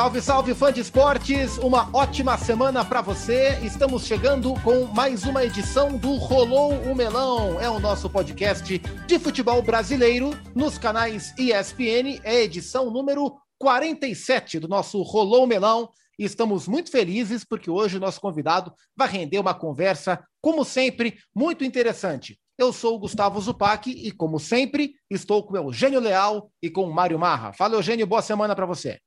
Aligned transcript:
Salve, 0.00 0.22
salve, 0.22 0.54
fã 0.54 0.72
de 0.72 0.80
esportes! 0.80 1.58
Uma 1.58 1.90
ótima 1.92 2.38
semana 2.38 2.82
para 2.82 3.02
você. 3.02 3.58
Estamos 3.62 4.06
chegando 4.06 4.54
com 4.62 4.86
mais 4.86 5.24
uma 5.24 5.44
edição 5.44 5.94
do 5.98 6.14
Rolou 6.14 6.72
o 6.72 6.94
Melão. 6.94 7.60
É 7.60 7.68
o 7.68 7.78
nosso 7.78 8.08
podcast 8.08 8.78
de 8.78 9.18
futebol 9.18 9.60
brasileiro 9.60 10.30
nos 10.54 10.78
canais 10.78 11.34
ESPN. 11.38 12.18
É 12.24 12.40
edição 12.40 12.90
número 12.90 13.36
47 13.58 14.58
do 14.58 14.68
nosso 14.68 15.02
Rolou 15.02 15.44
o 15.44 15.46
Melão. 15.46 15.90
E 16.18 16.24
estamos 16.24 16.66
muito 16.66 16.90
felizes 16.90 17.44
porque 17.44 17.70
hoje 17.70 17.98
o 17.98 18.00
nosso 18.00 18.22
convidado 18.22 18.72
vai 18.96 19.06
render 19.06 19.38
uma 19.38 19.52
conversa, 19.52 20.24
como 20.40 20.64
sempre, 20.64 21.18
muito 21.34 21.62
interessante. 21.62 22.40
Eu 22.56 22.72
sou 22.72 22.94
o 22.94 22.98
Gustavo 23.00 23.38
Zupac 23.38 23.90
e, 23.90 24.10
como 24.12 24.40
sempre, 24.40 24.94
estou 25.10 25.42
com 25.42 25.52
o 25.52 25.56
Eugênio 25.58 26.00
Leal 26.00 26.50
e 26.62 26.70
com 26.70 26.84
o 26.84 26.94
Mário 26.94 27.18
Marra. 27.18 27.52
Fala, 27.52 27.74
Eugênio, 27.74 28.06
boa 28.06 28.22
semana 28.22 28.56
para 28.56 28.64
você. 28.64 28.98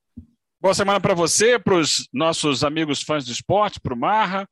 Boa 0.64 0.72
semana 0.72 0.98
para 0.98 1.12
você, 1.12 1.58
para 1.58 1.74
os 1.74 2.08
nossos 2.10 2.64
amigos 2.64 3.02
fãs 3.02 3.22
do 3.26 3.30
esporte, 3.30 3.78
para 3.78 3.92
o 3.92 3.98
Marra. 3.98 4.48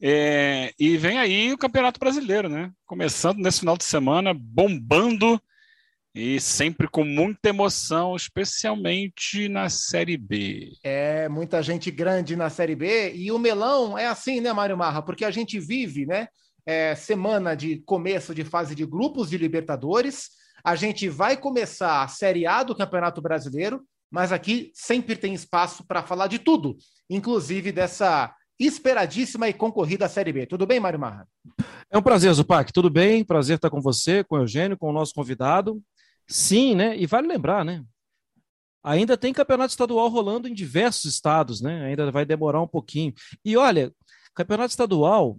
É, 0.00 0.72
e 0.78 0.96
vem 0.96 1.18
aí 1.18 1.52
o 1.52 1.58
Campeonato 1.58 2.00
Brasileiro, 2.00 2.48
né? 2.48 2.70
Começando 2.86 3.36
nesse 3.40 3.60
final 3.60 3.76
de 3.76 3.84
semana, 3.84 4.32
bombando 4.32 5.38
e 6.14 6.40
sempre 6.40 6.88
com 6.88 7.04
muita 7.04 7.50
emoção, 7.50 8.16
especialmente 8.16 9.50
na 9.50 9.68
Série 9.68 10.16
B. 10.16 10.72
É, 10.82 11.28
muita 11.28 11.62
gente 11.62 11.90
grande 11.90 12.36
na 12.36 12.48
Série 12.48 12.74
B. 12.74 13.12
E 13.14 13.30
o 13.30 13.38
melão 13.38 13.98
é 13.98 14.06
assim, 14.06 14.40
né, 14.40 14.54
Mário 14.54 14.78
Marra? 14.78 15.02
Porque 15.02 15.26
a 15.26 15.30
gente 15.30 15.60
vive, 15.60 16.06
né? 16.06 16.28
É, 16.64 16.94
semana 16.94 17.54
de 17.54 17.82
começo 17.84 18.34
de 18.34 18.44
fase 18.44 18.74
de 18.74 18.86
grupos 18.86 19.28
de 19.28 19.36
Libertadores. 19.36 20.30
A 20.64 20.74
gente 20.74 21.06
vai 21.06 21.36
começar 21.36 22.02
a 22.02 22.08
Série 22.08 22.46
A 22.46 22.62
do 22.62 22.74
Campeonato 22.74 23.20
Brasileiro 23.20 23.84
mas 24.10 24.32
aqui 24.32 24.70
sempre 24.74 25.14
tem 25.14 25.32
espaço 25.32 25.84
para 25.84 26.02
falar 26.02 26.26
de 26.26 26.38
tudo, 26.38 26.76
inclusive 27.08 27.70
dessa 27.70 28.34
esperadíssima 28.58 29.48
e 29.48 29.54
concorrida 29.54 30.08
Série 30.08 30.32
B. 30.32 30.46
Tudo 30.46 30.66
bem, 30.66 30.78
Mário 30.78 30.98
Marra? 30.98 31.26
É 31.90 31.96
um 31.96 32.02
prazer, 32.02 32.32
Zupac. 32.34 32.72
Tudo 32.72 32.90
bem? 32.90 33.24
Prazer 33.24 33.56
estar 33.56 33.70
com 33.70 33.80
você, 33.80 34.22
com 34.22 34.36
o 34.36 34.40
Eugênio, 34.40 34.76
com 34.76 34.90
o 34.90 34.92
nosso 34.92 35.14
convidado. 35.14 35.82
Sim, 36.28 36.74
né? 36.74 36.96
E 36.96 37.06
vale 37.06 37.26
lembrar, 37.26 37.64
né? 37.64 37.82
Ainda 38.82 39.16
tem 39.16 39.32
campeonato 39.32 39.70
estadual 39.70 40.08
rolando 40.08 40.46
em 40.46 40.54
diversos 40.54 41.04
estados, 41.12 41.60
né? 41.60 41.86
Ainda 41.86 42.10
vai 42.10 42.24
demorar 42.24 42.60
um 42.60 42.68
pouquinho. 42.68 43.14
E 43.44 43.56
olha, 43.56 43.92
campeonato 44.34 44.70
estadual 44.70 45.38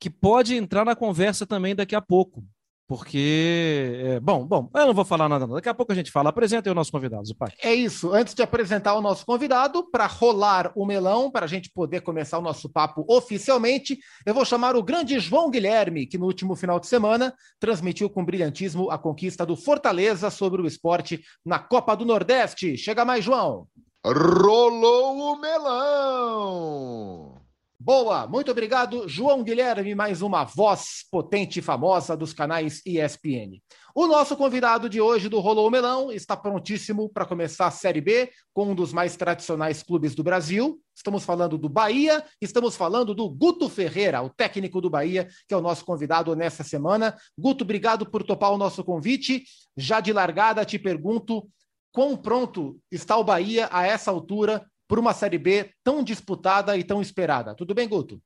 que 0.00 0.10
pode 0.10 0.54
entrar 0.54 0.84
na 0.84 0.96
conversa 0.96 1.46
também 1.46 1.74
daqui 1.74 1.94
a 1.94 2.00
pouco. 2.00 2.44
Porque, 2.88 4.00
é, 4.04 4.20
bom, 4.20 4.46
bom, 4.46 4.70
eu 4.72 4.86
não 4.86 4.94
vou 4.94 5.04
falar 5.04 5.28
nada, 5.28 5.44
daqui 5.46 5.68
a 5.68 5.74
pouco 5.74 5.90
a 5.90 5.94
gente 5.94 6.12
fala. 6.12 6.30
Apresenta 6.30 6.68
aí 6.68 6.72
o 6.72 6.74
nosso 6.74 6.92
convidado, 6.92 7.34
pai. 7.36 7.52
É 7.60 7.74
isso. 7.74 8.12
Antes 8.12 8.32
de 8.32 8.42
apresentar 8.42 8.94
o 8.94 9.00
nosso 9.00 9.26
convidado, 9.26 9.90
para 9.90 10.06
rolar 10.06 10.70
o 10.76 10.86
melão, 10.86 11.28
para 11.28 11.46
a 11.46 11.48
gente 11.48 11.68
poder 11.68 12.02
começar 12.02 12.38
o 12.38 12.42
nosso 12.42 12.68
papo 12.68 13.04
oficialmente, 13.08 13.98
eu 14.24 14.32
vou 14.32 14.44
chamar 14.44 14.76
o 14.76 14.82
grande 14.84 15.18
João 15.18 15.50
Guilherme, 15.50 16.06
que 16.06 16.16
no 16.16 16.26
último 16.26 16.54
final 16.54 16.78
de 16.78 16.86
semana 16.86 17.34
transmitiu 17.58 18.08
com 18.08 18.24
brilhantismo 18.24 18.88
a 18.90 18.96
conquista 18.98 19.44
do 19.44 19.56
Fortaleza 19.56 20.30
sobre 20.30 20.62
o 20.62 20.66
esporte 20.66 21.20
na 21.44 21.58
Copa 21.58 21.96
do 21.96 22.04
Nordeste. 22.04 22.76
Chega 22.76 23.04
mais, 23.04 23.24
João. 23.24 23.66
Rolou 24.04 25.34
o 25.34 25.40
melão! 25.40 27.35
Boa, 27.86 28.26
muito 28.26 28.50
obrigado, 28.50 29.08
João 29.08 29.44
Guilherme, 29.44 29.94
mais 29.94 30.20
uma 30.20 30.42
voz 30.42 31.04
potente 31.08 31.60
e 31.60 31.62
famosa 31.62 32.16
dos 32.16 32.32
canais 32.32 32.82
ESPN. 32.84 33.62
O 33.94 34.08
nosso 34.08 34.36
convidado 34.36 34.88
de 34.88 35.00
hoje 35.00 35.28
do 35.28 35.38
Rolou 35.38 35.70
Melão 35.70 36.10
está 36.10 36.36
prontíssimo 36.36 37.08
para 37.08 37.24
começar 37.24 37.68
a 37.68 37.70
Série 37.70 38.00
B 38.00 38.28
com 38.52 38.72
um 38.72 38.74
dos 38.74 38.92
mais 38.92 39.14
tradicionais 39.14 39.84
clubes 39.84 40.16
do 40.16 40.24
Brasil. 40.24 40.82
Estamos 40.96 41.22
falando 41.24 41.56
do 41.56 41.68
Bahia, 41.68 42.24
estamos 42.40 42.74
falando 42.74 43.14
do 43.14 43.30
Guto 43.30 43.68
Ferreira, 43.68 44.20
o 44.20 44.30
técnico 44.30 44.80
do 44.80 44.90
Bahia, 44.90 45.28
que 45.46 45.54
é 45.54 45.56
o 45.56 45.62
nosso 45.62 45.84
convidado 45.84 46.34
nessa 46.34 46.64
semana. 46.64 47.16
Guto, 47.38 47.62
obrigado 47.62 48.04
por 48.04 48.24
topar 48.24 48.50
o 48.50 48.58
nosso 48.58 48.82
convite. 48.82 49.44
Já 49.76 50.00
de 50.00 50.12
largada 50.12 50.64
te 50.64 50.76
pergunto 50.76 51.48
quão 51.92 52.16
pronto 52.16 52.80
está 52.90 53.16
o 53.16 53.22
Bahia 53.22 53.68
a 53.70 53.86
essa 53.86 54.10
altura 54.10 54.66
por 54.88 54.98
uma 54.98 55.12
Série 55.12 55.38
B 55.38 55.70
tão 55.82 56.02
disputada 56.02 56.76
e 56.76 56.84
tão 56.84 57.02
esperada. 57.02 57.54
Tudo 57.54 57.74
bem, 57.74 57.88
Guto? 57.88 58.20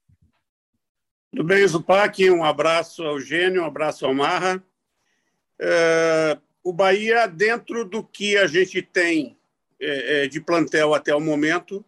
Tudo 1.31 1.45
bem, 1.45 1.67
Zupac. 1.67 2.31
Um 2.31 2.45
abraço 2.45 3.03
ao 3.03 3.21
Gênio, 3.21 3.63
um 3.63 3.67
abraço 3.67 4.05
ao 4.05 4.15
Marra. 4.15 4.63
É, 5.59 6.39
o 6.63 6.73
Bahia, 6.73 7.27
dentro 7.27 7.85
do 7.85 8.03
que 8.03 8.37
a 8.37 8.47
gente 8.47 8.83
tem 8.83 9.39
é, 9.81 10.25
é 10.25 10.29
de 10.29 10.41
plantel 10.41 10.93
até 10.93 11.15
o 11.15 11.21
momento, 11.21 11.85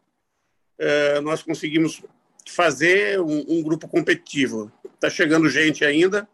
é, 0.79 1.21
nós 1.21 1.43
conseguimos 1.43 2.03
fazer 2.49 3.21
um, 3.21 3.45
um 3.49 3.63
grupo 3.63 3.89
competitivo. 3.89 4.73
Está 4.95 5.11
chegando 5.11 5.49
gente 5.49 5.85
ainda. 5.85 6.29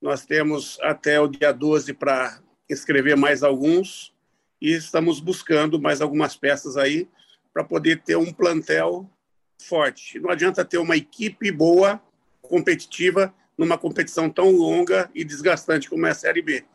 Nós 0.00 0.24
temos 0.24 0.78
até 0.82 1.20
o 1.20 1.28
dia 1.28 1.52
12 1.52 1.94
para 1.94 2.40
inscrever 2.70 3.16
mais 3.16 3.42
alguns 3.42 4.14
e 4.60 4.72
estamos 4.72 5.20
buscando 5.20 5.80
mais 5.80 6.00
algumas 6.00 6.36
peças 6.36 6.76
aí 6.76 7.08
para 7.56 7.64
poder 7.64 8.02
ter 8.02 8.18
um 8.18 8.30
plantel 8.30 9.10
forte. 9.62 10.20
Não 10.20 10.28
adianta 10.28 10.62
ter 10.62 10.76
uma 10.76 10.94
equipe 10.94 11.50
boa, 11.50 11.98
competitiva, 12.42 13.32
numa 13.56 13.78
competição 13.78 14.28
tão 14.28 14.50
longa 14.50 15.10
e 15.14 15.24
desgastante 15.24 15.88
como 15.88 16.04
é 16.04 16.10
a 16.10 16.14
Série 16.14 16.42
B. 16.42 16.66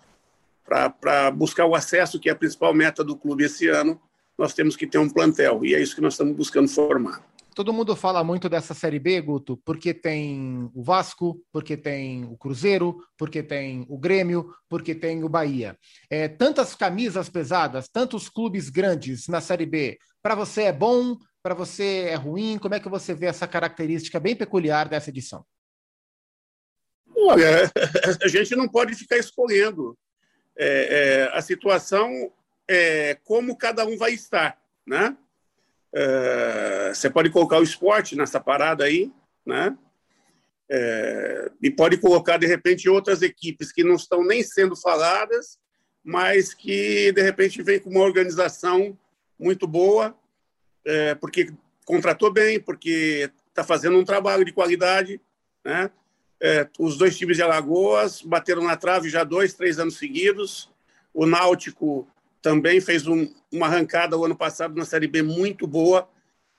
Para 0.65 1.29
buscar 1.29 1.67
o 1.67 1.75
acesso, 1.75 2.19
que 2.19 2.29
é 2.29 2.31
a 2.31 2.35
principal 2.35 2.73
meta 2.73 3.03
do 3.03 3.15
clube 3.15 3.43
esse 3.43 3.67
ano, 3.67 4.01
nós 4.35 4.55
temos 4.55 4.75
que 4.75 4.87
ter 4.87 4.97
um 4.97 5.07
plantel, 5.07 5.63
e 5.63 5.75
é 5.75 5.79
isso 5.79 5.93
que 5.93 6.01
nós 6.01 6.13
estamos 6.13 6.35
buscando 6.35 6.67
formar. 6.67 7.23
Todo 7.53 7.73
mundo 7.73 7.95
fala 7.95 8.23
muito 8.23 8.49
dessa 8.49 8.73
Série 8.73 8.97
B, 8.97 9.21
Guto, 9.21 9.57
porque 9.63 9.93
tem 9.93 10.71
o 10.73 10.81
Vasco, 10.81 11.43
porque 11.51 11.77
tem 11.77 12.23
o 12.23 12.37
Cruzeiro, 12.37 12.97
porque 13.17 13.43
tem 13.43 13.85
o 13.87 13.99
Grêmio, 13.99 14.51
porque 14.67 14.95
tem 14.95 15.23
o 15.23 15.29
Bahia. 15.29 15.77
É, 16.09 16.29
tantas 16.29 16.73
camisas 16.73 17.29
pesadas, 17.29 17.87
tantos 17.87 18.29
clubes 18.29 18.69
grandes 18.69 19.27
na 19.27 19.41
Série 19.41 19.65
B, 19.65 19.99
para 20.21 20.35
você 20.35 20.63
é 20.63 20.73
bom? 20.73 21.17
Para 21.43 21.53
você 21.53 22.05
é 22.09 22.15
ruim? 22.15 22.59
Como 22.59 22.75
é 22.75 22.79
que 22.79 22.89
você 22.89 23.13
vê 23.13 23.25
essa 23.25 23.47
característica 23.47 24.19
bem 24.19 24.35
peculiar 24.35 24.87
dessa 24.87 25.09
edição? 25.09 25.45
Olha, 27.15 27.71
a 28.23 28.27
gente 28.27 28.55
não 28.55 28.67
pode 28.67 28.95
ficar 28.95 29.17
escolhendo. 29.17 29.97
É, 30.57 31.29
é, 31.31 31.37
a 31.37 31.41
situação 31.41 32.31
é 32.69 33.15
como 33.23 33.57
cada 33.57 33.85
um 33.85 33.97
vai 33.97 34.13
estar, 34.13 34.59
né? 34.85 35.17
É, 35.93 36.91
você 36.93 37.09
pode 37.09 37.29
colocar 37.29 37.59
o 37.59 37.63
esporte 37.63 38.15
nessa 38.15 38.39
parada 38.39 38.85
aí, 38.85 39.11
né? 39.45 39.77
É, 40.69 41.51
e 41.61 41.69
pode 41.69 41.97
colocar 41.97 42.37
de 42.37 42.47
repente 42.47 42.87
outras 42.87 43.21
equipes 43.21 43.71
que 43.71 43.83
não 43.83 43.95
estão 43.95 44.23
nem 44.23 44.41
sendo 44.41 44.75
faladas, 44.75 45.59
mas 46.03 46.53
que 46.53 47.11
de 47.11 47.21
repente 47.21 47.61
vem 47.61 47.79
com 47.79 47.89
uma 47.89 48.03
organização 48.03 48.97
muito 49.41 49.67
boa, 49.67 50.15
é, 50.85 51.15
porque 51.15 51.51
contratou 51.85 52.31
bem, 52.31 52.59
porque 52.59 53.29
está 53.49 53.63
fazendo 53.63 53.97
um 53.97 54.05
trabalho 54.05 54.45
de 54.45 54.53
qualidade. 54.53 55.19
Né? 55.65 55.89
É, 56.39 56.67
os 56.79 56.97
dois 56.97 57.17
times 57.17 57.37
de 57.37 57.43
Alagoas 57.43 58.21
bateram 58.21 58.63
na 58.63 58.77
trave 58.77 59.09
já 59.09 59.23
dois, 59.23 59.53
três 59.53 59.79
anos 59.79 59.97
seguidos. 59.97 60.69
O 61.13 61.25
Náutico 61.25 62.07
também 62.41 62.79
fez 62.79 63.07
um, 63.07 63.27
uma 63.51 63.67
arrancada 63.67 64.17
o 64.17 64.25
ano 64.25 64.35
passado 64.35 64.75
na 64.75 64.85
Série 64.85 65.07
B 65.07 65.21
muito 65.21 65.67
boa 65.67 66.09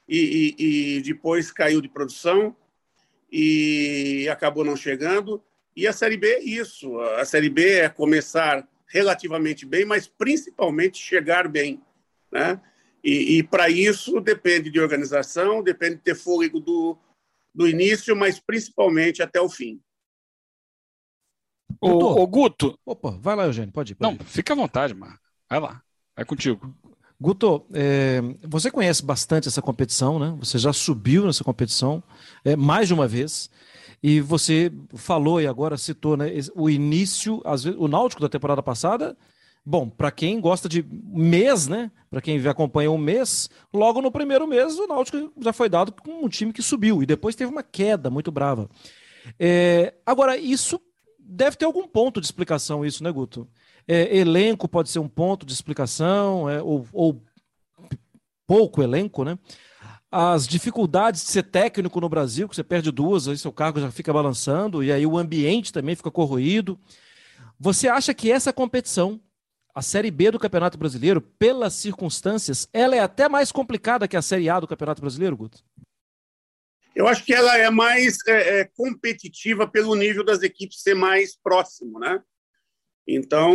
e, 0.08 0.54
e, 0.58 0.96
e 0.98 1.02
depois 1.02 1.50
caiu 1.50 1.80
de 1.80 1.88
produção 1.88 2.54
e 3.30 4.28
acabou 4.30 4.64
não 4.64 4.76
chegando. 4.76 5.42
E 5.74 5.86
a 5.86 5.92
Série 5.92 6.16
B 6.16 6.28
é 6.28 6.42
isso. 6.42 7.00
A 7.00 7.24
Série 7.24 7.48
B 7.48 7.78
é 7.78 7.88
começar 7.88 8.68
relativamente 8.86 9.64
bem, 9.64 9.86
mas 9.86 10.06
principalmente 10.06 10.98
chegar 10.98 11.48
bem. 11.48 11.80
Né? 12.30 12.60
E, 13.02 13.38
e 13.38 13.42
para 13.42 13.68
isso 13.68 14.20
depende 14.20 14.70
de 14.70 14.80
organização, 14.80 15.62
depende 15.62 15.96
de 15.96 16.02
ter 16.02 16.14
fôlego 16.14 16.60
do, 16.60 16.96
do 17.54 17.68
início, 17.68 18.14
mas 18.14 18.38
principalmente 18.38 19.22
até 19.22 19.40
o 19.40 19.48
fim. 19.48 19.80
Ô, 21.80 22.26
Guto. 22.26 22.78
Opa, 22.86 23.10
vai 23.10 23.34
lá, 23.34 23.46
Eugênio, 23.46 23.72
pode 23.72 23.92
ir. 23.92 23.96
Pode 23.96 24.16
Não, 24.16 24.24
ir. 24.24 24.28
fica 24.28 24.52
à 24.52 24.56
vontade, 24.56 24.94
Mar. 24.94 25.18
Vai 25.50 25.58
lá, 25.58 25.82
vai 26.14 26.24
contigo. 26.24 26.74
Guto, 27.20 27.66
é, 27.72 28.20
você 28.42 28.70
conhece 28.70 29.04
bastante 29.04 29.48
essa 29.48 29.62
competição, 29.62 30.18
né? 30.18 30.36
Você 30.38 30.58
já 30.58 30.72
subiu 30.72 31.26
nessa 31.26 31.44
competição 31.44 32.02
é, 32.44 32.56
mais 32.56 32.88
de 32.88 32.94
uma 32.94 33.06
vez. 33.06 33.50
E 34.02 34.20
você 34.20 34.72
falou 34.94 35.40
e 35.40 35.46
agora 35.46 35.78
citou 35.78 36.16
né, 36.16 36.26
o 36.56 36.68
início, 36.68 37.40
às 37.44 37.62
vezes, 37.62 37.78
o 37.78 37.86
Náutico 37.86 38.20
da 38.20 38.28
temporada 38.28 38.60
passada 38.60 39.16
Bom, 39.64 39.88
para 39.88 40.10
quem 40.10 40.40
gosta 40.40 40.68
de 40.68 40.82
mês, 40.82 41.68
né? 41.68 41.90
Para 42.10 42.20
quem 42.20 42.44
acompanha 42.46 42.90
um 42.90 42.98
mês, 42.98 43.48
logo 43.72 44.02
no 44.02 44.10
primeiro 44.10 44.46
mês 44.46 44.76
o 44.78 44.88
Náutico 44.88 45.32
já 45.40 45.52
foi 45.52 45.68
dado 45.68 45.92
com 45.92 46.24
um 46.24 46.28
time 46.28 46.52
que 46.52 46.62
subiu 46.62 47.02
e 47.02 47.06
depois 47.06 47.36
teve 47.36 47.50
uma 47.50 47.62
queda 47.62 48.10
muito 48.10 48.32
brava. 48.32 48.68
É, 49.38 49.94
agora, 50.04 50.36
isso 50.36 50.80
deve 51.18 51.56
ter 51.56 51.64
algum 51.64 51.86
ponto 51.86 52.20
de 52.20 52.26
explicação, 52.26 52.84
isso, 52.84 53.04
né, 53.04 53.10
Guto? 53.12 53.48
É, 53.86 54.16
elenco 54.16 54.68
pode 54.68 54.90
ser 54.90 54.98
um 54.98 55.08
ponto 55.08 55.46
de 55.46 55.52
explicação, 55.52 56.50
é, 56.50 56.60
ou, 56.60 56.86
ou 56.92 57.22
pouco 58.46 58.82
elenco, 58.82 59.24
né? 59.24 59.38
As 60.10 60.46
dificuldades 60.46 61.24
de 61.24 61.30
ser 61.30 61.44
técnico 61.44 62.00
no 62.00 62.08
Brasil, 62.08 62.48
que 62.48 62.54
você 62.54 62.62
perde 62.62 62.90
duas, 62.90 63.28
aí 63.28 63.38
seu 63.38 63.52
cargo 63.52 63.80
já 63.80 63.90
fica 63.90 64.12
balançando, 64.12 64.84
e 64.84 64.92
aí 64.92 65.06
o 65.06 65.16
ambiente 65.16 65.72
também 65.72 65.96
fica 65.96 66.10
corroído. 66.10 66.78
Você 67.58 67.88
acha 67.88 68.12
que 68.12 68.30
essa 68.30 68.52
competição, 68.52 69.18
a 69.74 69.80
Série 69.80 70.10
B 70.10 70.30
do 70.30 70.38
Campeonato 70.38 70.76
Brasileiro, 70.76 71.20
pelas 71.20 71.74
circunstâncias, 71.74 72.68
ela 72.72 72.94
é 72.94 73.00
até 73.00 73.28
mais 73.28 73.50
complicada 73.50 74.06
que 74.06 74.16
a 74.16 74.22
Série 74.22 74.48
A 74.48 74.60
do 74.60 74.68
Campeonato 74.68 75.00
Brasileiro, 75.00 75.36
Guto? 75.36 75.64
Eu 76.94 77.08
acho 77.08 77.24
que 77.24 77.32
ela 77.32 77.56
é 77.56 77.70
mais 77.70 78.18
é, 78.26 78.60
é, 78.60 78.64
competitiva 78.64 79.66
pelo 79.66 79.94
nível 79.94 80.22
das 80.22 80.42
equipes 80.42 80.82
ser 80.82 80.94
mais 80.94 81.34
próximo, 81.34 81.98
né? 81.98 82.22
Então, 83.08 83.54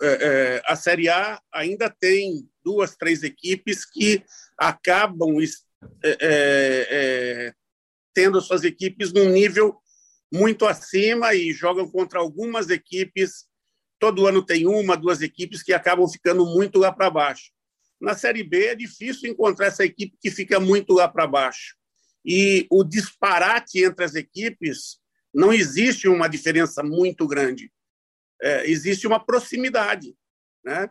é, 0.00 0.02
é 0.02 0.62
a 0.66 0.76
Série 0.76 1.08
A 1.08 1.40
ainda 1.52 1.88
tem 1.88 2.48
duas, 2.62 2.94
três 2.96 3.22
equipes 3.22 3.84
que 3.84 4.22
acabam 4.58 5.38
é, 5.40 6.18
é, 6.20 7.54
tendo 8.14 8.40
suas 8.40 8.62
equipes 8.62 9.12
num 9.12 9.30
nível 9.30 9.78
muito 10.32 10.66
acima 10.66 11.34
e 11.34 11.52
jogam 11.52 11.88
contra 11.88 12.20
algumas 12.20 12.68
equipes. 12.68 13.46
Todo 14.00 14.26
ano 14.26 14.44
tem 14.44 14.66
uma, 14.66 14.96
duas 14.96 15.22
equipes 15.22 15.62
que 15.62 15.72
acabam 15.72 16.08
ficando 16.08 16.44
muito 16.44 16.78
lá 16.80 16.90
para 16.90 17.08
baixo. 17.08 17.52
Na 18.00 18.14
Série 18.14 18.42
B 18.42 18.66
é 18.66 18.74
difícil 18.74 19.30
encontrar 19.30 19.66
essa 19.66 19.84
equipe 19.84 20.16
que 20.20 20.30
fica 20.30 20.58
muito 20.58 20.94
lá 20.94 21.06
para 21.06 21.26
baixo 21.26 21.76
e 22.24 22.66
o 22.70 22.84
disparate 22.84 23.82
entre 23.82 24.04
as 24.04 24.14
equipes 24.14 24.98
não 25.32 25.52
existe 25.52 26.08
uma 26.08 26.28
diferença 26.28 26.82
muito 26.82 27.26
grande. 27.26 27.72
É, 28.42 28.68
existe 28.68 29.06
uma 29.06 29.24
proximidade. 29.24 30.14
Né? 30.64 30.90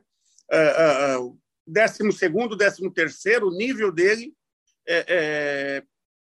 É, 0.52 0.58
é, 0.58 1.16
é 1.16 1.18
décimo 1.66 2.12
segundo, 2.12 2.56
décimo 2.56 2.92
terceiro, 2.92 3.48
o 3.48 3.56
nível 3.56 3.92
dele 3.92 4.34
é, 4.88 5.06
é, 5.08 5.84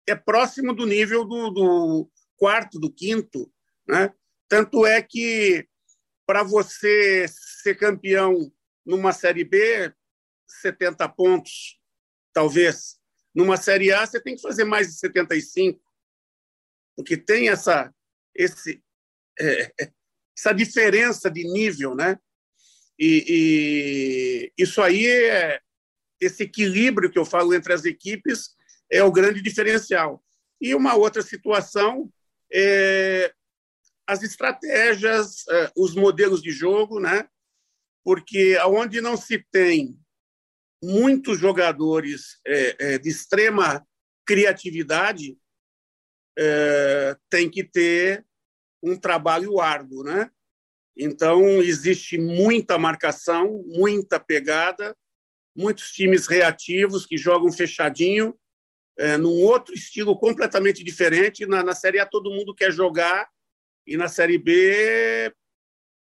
é 0.08 0.16
próximo 0.16 0.74
do 0.74 0.86
nível 0.86 1.24
do, 1.24 1.50
do, 1.50 2.12
quarto, 2.36 2.80
do 2.80 2.92
quinto. 2.92 3.52
Né? 3.88 4.14
Tanto 4.48 4.86
é 4.86 5.02
que, 5.02 5.68
para 6.30 6.44
você 6.44 7.26
ser 7.28 7.74
campeão 7.74 8.54
numa 8.86 9.12
Série 9.12 9.44
B, 9.44 9.92
70 10.62 11.10
pontos, 11.10 11.80
talvez, 12.32 13.00
numa 13.34 13.58
Série 13.58 13.92
A, 13.92 14.06
você 14.06 14.22
tem 14.22 14.36
que 14.36 14.42
fazer 14.44 14.64
mais 14.64 14.86
de 14.86 14.94
75, 15.00 15.82
porque 16.96 17.18
tem 17.18 17.50
essa, 17.50 17.92
esse, 18.36 18.80
é, 19.40 19.74
essa 20.38 20.54
diferença 20.54 21.32
de 21.32 21.52
nível, 21.52 21.96
né? 21.96 22.20
E, 23.00 24.52
e, 24.56 24.64
isso 24.64 24.84
aí 24.84 25.08
é 25.08 25.60
esse 26.22 26.44
equilíbrio 26.44 27.10
que 27.10 27.18
eu 27.18 27.26
falo 27.26 27.56
entre 27.56 27.74
as 27.74 27.86
equipes 27.86 28.56
é 28.88 29.02
o 29.02 29.12
grande 29.12 29.42
diferencial. 29.42 30.24
E 30.62 30.76
uma 30.76 30.94
outra 30.94 31.24
situação 31.24 32.08
é 32.54 33.34
as 34.10 34.24
estratégias, 34.24 35.48
é, 35.48 35.72
os 35.78 35.94
modelos 35.94 36.42
de 36.42 36.52
jogo, 36.52 37.00
né? 37.00 37.30
Porque 38.04 38.58
aonde 38.60 39.02
não 39.02 39.16
se 39.16 39.38
tem 39.52 40.00
muitos 40.84 41.38
jogadores 41.40 42.40
é, 42.44 42.94
é, 42.94 42.98
de 42.98 43.08
extrema 43.08 43.86
criatividade 44.26 45.38
tem 47.30 47.50
que 47.50 47.66
ter 47.66 48.26
um 48.82 48.96
trabalho 48.96 49.60
árduo, 49.60 50.06
né? 50.06 50.32
Então 50.96 51.44
existe 51.62 52.18
muita 52.18 52.78
marcação, 52.78 53.62
muita 53.68 54.22
pegada, 54.22 54.96
muitos 55.54 55.92
times 55.92 56.28
reativos 56.28 57.06
que 57.06 57.18
jogam 57.18 57.52
fechadinho, 57.52 58.40
num 59.20 59.42
outro 59.42 59.74
estilo 59.74 60.18
completamente 60.18 60.82
diferente. 60.82 61.46
Na, 61.46 61.62
na 61.62 61.76
Série 61.76 62.00
A 62.00 62.06
todo 62.06 62.32
mundo 62.32 62.56
quer 62.56 62.72
jogar 62.72 63.30
e 63.90 63.98
na 63.98 64.08
Série 64.08 64.38
B 64.38 65.34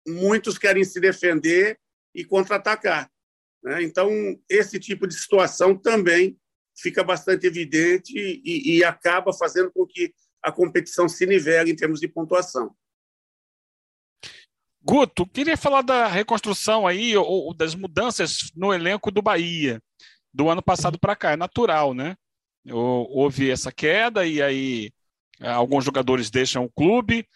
muitos 0.06 0.58
querem 0.58 0.84
se 0.84 1.00
defender 1.00 1.78
e 2.14 2.24
contra-atacar. 2.24 3.10
Né? 3.62 3.82
Então, 3.82 4.10
esse 4.48 4.78
tipo 4.78 5.06
de 5.06 5.14
situação 5.14 5.76
também 5.76 6.36
fica 6.76 7.04
bastante 7.04 7.46
evidente 7.46 8.12
e, 8.16 8.76
e 8.76 8.84
acaba 8.84 9.32
fazendo 9.32 9.70
com 9.72 9.86
que 9.86 10.12
a 10.42 10.50
competição 10.50 11.08
se 11.08 11.26
nivele 11.26 11.70
em 11.70 11.76
termos 11.76 12.00
de 12.00 12.08
pontuação. 12.08 12.74
Guto, 14.84 15.24
queria 15.26 15.56
falar 15.56 15.82
da 15.82 16.08
reconstrução 16.08 16.86
aí, 16.86 17.16
ou, 17.16 17.24
ou 17.24 17.54
das 17.54 17.74
mudanças 17.74 18.50
no 18.56 18.74
elenco 18.74 19.12
do 19.12 19.22
Bahia, 19.22 19.80
do 20.34 20.48
ano 20.48 20.62
passado 20.62 20.98
para 20.98 21.14
cá. 21.14 21.32
É 21.32 21.36
natural, 21.36 21.94
né? 21.94 22.16
Houve 22.68 23.50
essa 23.50 23.70
queda 23.70 24.26
e 24.26 24.42
aí 24.42 24.90
é, 25.40 25.48
alguns 25.50 25.84
jogadores 25.84 26.30
deixam 26.30 26.64
o 26.64 26.70
clube. 26.70 27.26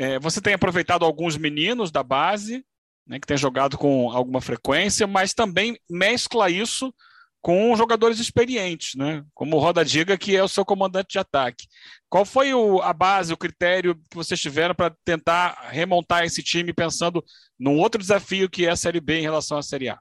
É, 0.00 0.16
você 0.20 0.40
tem 0.40 0.54
aproveitado 0.54 1.04
alguns 1.04 1.36
meninos 1.36 1.90
da 1.90 2.04
base, 2.04 2.64
né, 3.04 3.18
que 3.18 3.26
tem 3.26 3.36
jogado 3.36 3.76
com 3.76 4.12
alguma 4.12 4.40
frequência, 4.40 5.08
mas 5.08 5.34
também 5.34 5.76
mescla 5.90 6.48
isso 6.48 6.94
com 7.40 7.74
jogadores 7.76 8.20
experientes, 8.20 8.94
né? 8.94 9.24
como 9.34 9.56
o 9.56 9.60
Roda 9.60 9.84
Diga, 9.84 10.18
que 10.18 10.36
é 10.36 10.42
o 10.42 10.48
seu 10.48 10.64
comandante 10.64 11.12
de 11.12 11.18
ataque. 11.18 11.66
Qual 12.08 12.24
foi 12.24 12.52
o, 12.52 12.80
a 12.80 12.92
base, 12.92 13.32
o 13.32 13.36
critério 13.36 13.94
que 13.94 14.16
vocês 14.16 14.40
tiveram 14.40 14.74
para 14.74 14.94
tentar 15.04 15.68
remontar 15.70 16.24
esse 16.24 16.42
time 16.42 16.72
pensando 16.72 17.24
num 17.58 17.78
outro 17.78 18.00
desafio 18.00 18.48
que 18.48 18.66
é 18.66 18.70
a 18.70 18.76
Série 18.76 19.00
B 19.00 19.18
em 19.18 19.22
relação 19.22 19.58
à 19.58 19.62
Série 19.62 19.88
A? 19.88 19.98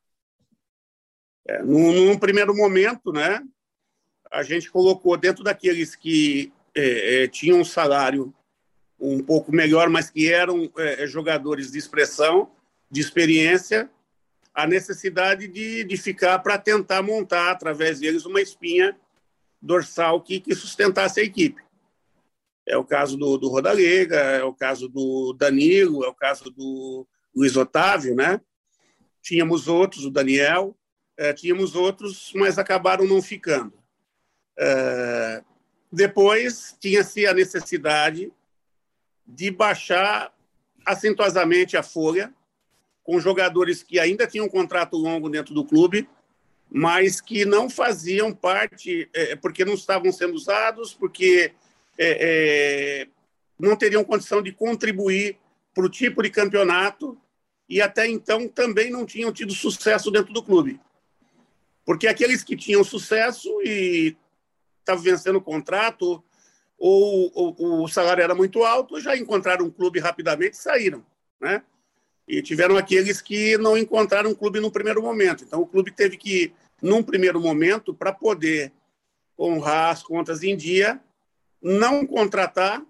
É, 1.47 1.63
num, 1.63 1.91
num, 1.93 2.19
primeiro 2.19 2.55
momento, 2.55 3.11
né, 3.11 3.41
a 4.31 4.43
gente 4.43 4.69
colocou 4.69 5.15
dentro 5.15 5.43
daqueles 5.43 5.95
que 5.95 6.51
é, 6.75 7.23
é, 7.23 7.27
tinham 7.27 7.59
um 7.61 7.65
salário 7.65 8.33
um 8.99 9.21
pouco 9.21 9.51
melhor, 9.51 9.89
mas 9.89 10.09
que 10.09 10.31
eram 10.31 10.71
é, 10.77 11.05
jogadores 11.05 11.71
de 11.71 11.77
expressão, 11.77 12.51
de 12.89 13.01
experiência, 13.01 13.89
a 14.53 14.65
necessidade 14.65 15.47
de, 15.47 15.83
de 15.83 15.97
ficar 15.97 16.39
para 16.39 16.57
tentar 16.57 17.03
montar, 17.03 17.51
através 17.51 17.99
deles, 17.99 18.25
uma 18.25 18.41
espinha 18.41 18.97
dorsal 19.61 20.21
que, 20.21 20.39
que 20.39 20.55
sustentasse 20.55 21.19
a 21.19 21.23
equipe. 21.23 21.61
É 22.65 22.75
o 22.75 22.83
caso 22.83 23.17
do, 23.17 23.37
do 23.37 23.49
Rodalega, 23.49 24.15
é 24.15 24.43
o 24.43 24.53
caso 24.53 24.89
do 24.89 25.33
Danilo, 25.33 26.03
é 26.03 26.07
o 26.07 26.13
caso 26.13 26.49
do 26.49 27.07
Luiz 27.35 27.55
Otávio, 27.55 28.15
né? 28.15 28.41
Tínhamos 29.21 29.67
outros, 29.67 30.05
o 30.05 30.09
Daniel, 30.09 30.75
é, 31.15 31.33
tínhamos 31.33 31.75
outros, 31.75 32.31
mas 32.35 32.57
acabaram 32.57 33.05
não 33.05 33.21
ficando. 33.21 33.73
É, 34.57 35.43
depois, 35.91 36.75
tinha-se 36.79 37.25
a 37.27 37.33
necessidade 37.33 38.31
de 39.27 39.51
baixar 39.51 40.33
acentuosamente 40.85 41.75
a 41.75 41.83
folha 41.83 42.33
com 43.03 43.19
jogadores 43.19 43.83
que 43.83 43.99
ainda 43.99 44.27
tinham 44.27 44.45
um 44.45 44.49
contrato 44.49 44.97
longo 44.97 45.29
dentro 45.29 45.53
do 45.53 45.63
clube, 45.63 46.07
mas 46.69 47.21
que 47.21 47.45
não 47.45 47.69
faziam 47.69 48.33
parte, 48.33 49.09
é, 49.13 49.35
porque 49.35 49.63
não 49.63 49.73
estavam 49.73 50.11
sendo 50.11 50.33
usados, 50.33 50.93
porque 50.93 51.53
é, 51.97 53.05
é, 53.07 53.07
não 53.59 53.75
teriam 53.75 54.03
condição 54.03 54.41
de 54.41 54.51
contribuir 54.51 55.37
para 55.73 55.85
o 55.85 55.89
tipo 55.89 56.21
de 56.21 56.29
campeonato 56.29 57.17
e 57.69 57.81
até 57.81 58.07
então 58.07 58.47
também 58.47 58.89
não 58.89 59.05
tinham 59.05 59.31
tido 59.31 59.53
sucesso 59.53 60.11
dentro 60.11 60.33
do 60.33 60.43
clube. 60.43 60.79
Porque 61.85 62.07
aqueles 62.07 62.43
que 62.43 62.57
tinham 62.57 62.83
sucesso 62.83 63.49
e 63.63 64.17
estavam 64.79 65.03
vencendo 65.03 65.37
o 65.37 65.41
contrato 65.41 66.23
ou, 66.77 67.31
ou, 67.33 67.83
o 67.83 67.87
salário 67.87 68.23
era 68.23 68.35
muito 68.35 68.63
alto, 68.63 68.99
já 68.99 69.17
encontraram 69.17 69.65
um 69.65 69.71
clube 69.71 69.99
rapidamente 69.99 70.53
e 70.53 70.61
saíram, 70.61 71.05
né? 71.39 71.63
e 72.27 72.41
tiveram 72.41 72.75
aqueles 72.75 73.21
que 73.21 73.57
não 73.57 73.77
encontraram 73.77 74.29
um 74.29 74.35
clube 74.35 74.59
no 74.59 74.71
primeiro 74.71 75.01
momento. 75.01 75.43
Então, 75.43 75.61
o 75.61 75.67
clube 75.67 75.91
teve 75.91 76.17
que, 76.17 76.53
num 76.81 77.01
primeiro 77.01 77.39
momento, 77.39 77.93
para 77.93 78.11
poder 78.11 78.73
honrar 79.39 79.91
as 79.91 80.03
contas 80.03 80.43
em 80.43 80.57
dia, 80.57 80.99
não 81.61 82.05
contratar, 82.05 82.83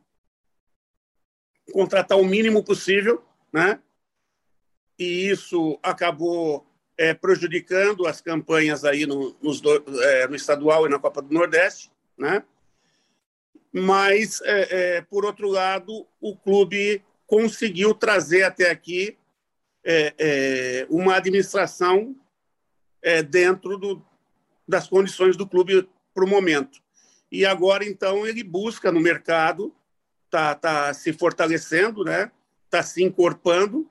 contratar 1.72 2.18
o 2.18 2.26
mínimo 2.26 2.64
possível, 2.64 3.24
né? 3.54 3.80
E 4.98 5.30
isso 5.30 5.78
acabou 5.84 6.66
é, 6.98 7.14
prejudicando 7.14 8.08
as 8.08 8.20
campanhas 8.20 8.84
aí 8.84 9.06
no, 9.06 9.34
do, 9.34 10.02
é, 10.02 10.28
no 10.28 10.36
estadual 10.36 10.88
e 10.88 10.90
na 10.90 10.98
Copa 10.98 11.22
do 11.22 11.32
Nordeste, 11.32 11.92
né? 12.18 12.44
Mas, 13.78 14.42
é, 14.44 14.98
é 14.98 15.02
por 15.02 15.26
outro 15.26 15.48
lado, 15.50 16.08
o 16.20 16.36
clube 16.36 17.04
conseguiu 17.28 17.94
trazer 17.94 18.44
até 18.44 18.72
aqui 18.72 19.18
é, 19.86 20.14
é, 20.18 20.88
uma 20.90 21.16
administração 21.16 22.16
é, 23.02 23.22
dentro 23.22 23.78
do, 23.78 24.04
das 24.68 24.88
condições 24.88 25.38
do 25.38 25.48
clube 25.48 25.88
para 26.14 26.26
o 26.26 26.28
momento. 26.28 26.82
E 27.32 27.46
agora, 27.46 27.86
então, 27.86 28.26
ele 28.26 28.44
busca 28.44 28.92
no 28.92 29.00
mercado, 29.00 29.74
está 30.26 30.56
tá 30.56 30.94
se 30.94 31.14
fortalecendo, 31.14 32.04
né? 32.04 32.32
está 32.66 32.82
se 32.82 33.04
encorpando, 33.04 33.90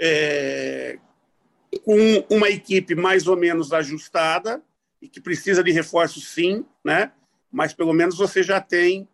é, 0.00 0.98
com 1.84 2.24
uma 2.30 2.48
equipe 2.48 2.94
mais 2.94 3.26
ou 3.26 3.36
menos 3.36 3.72
ajustada, 3.72 4.62
e 5.00 5.08
que 5.08 5.20
precisa 5.20 5.62
de 5.62 5.70
reforço, 5.70 6.20
sim, 6.20 6.64
né? 6.84 7.12
mas 7.50 7.72
pelo 7.72 7.92
menos 7.92 8.16
você 8.16 8.42
já 8.42 8.60
tem 8.60 9.08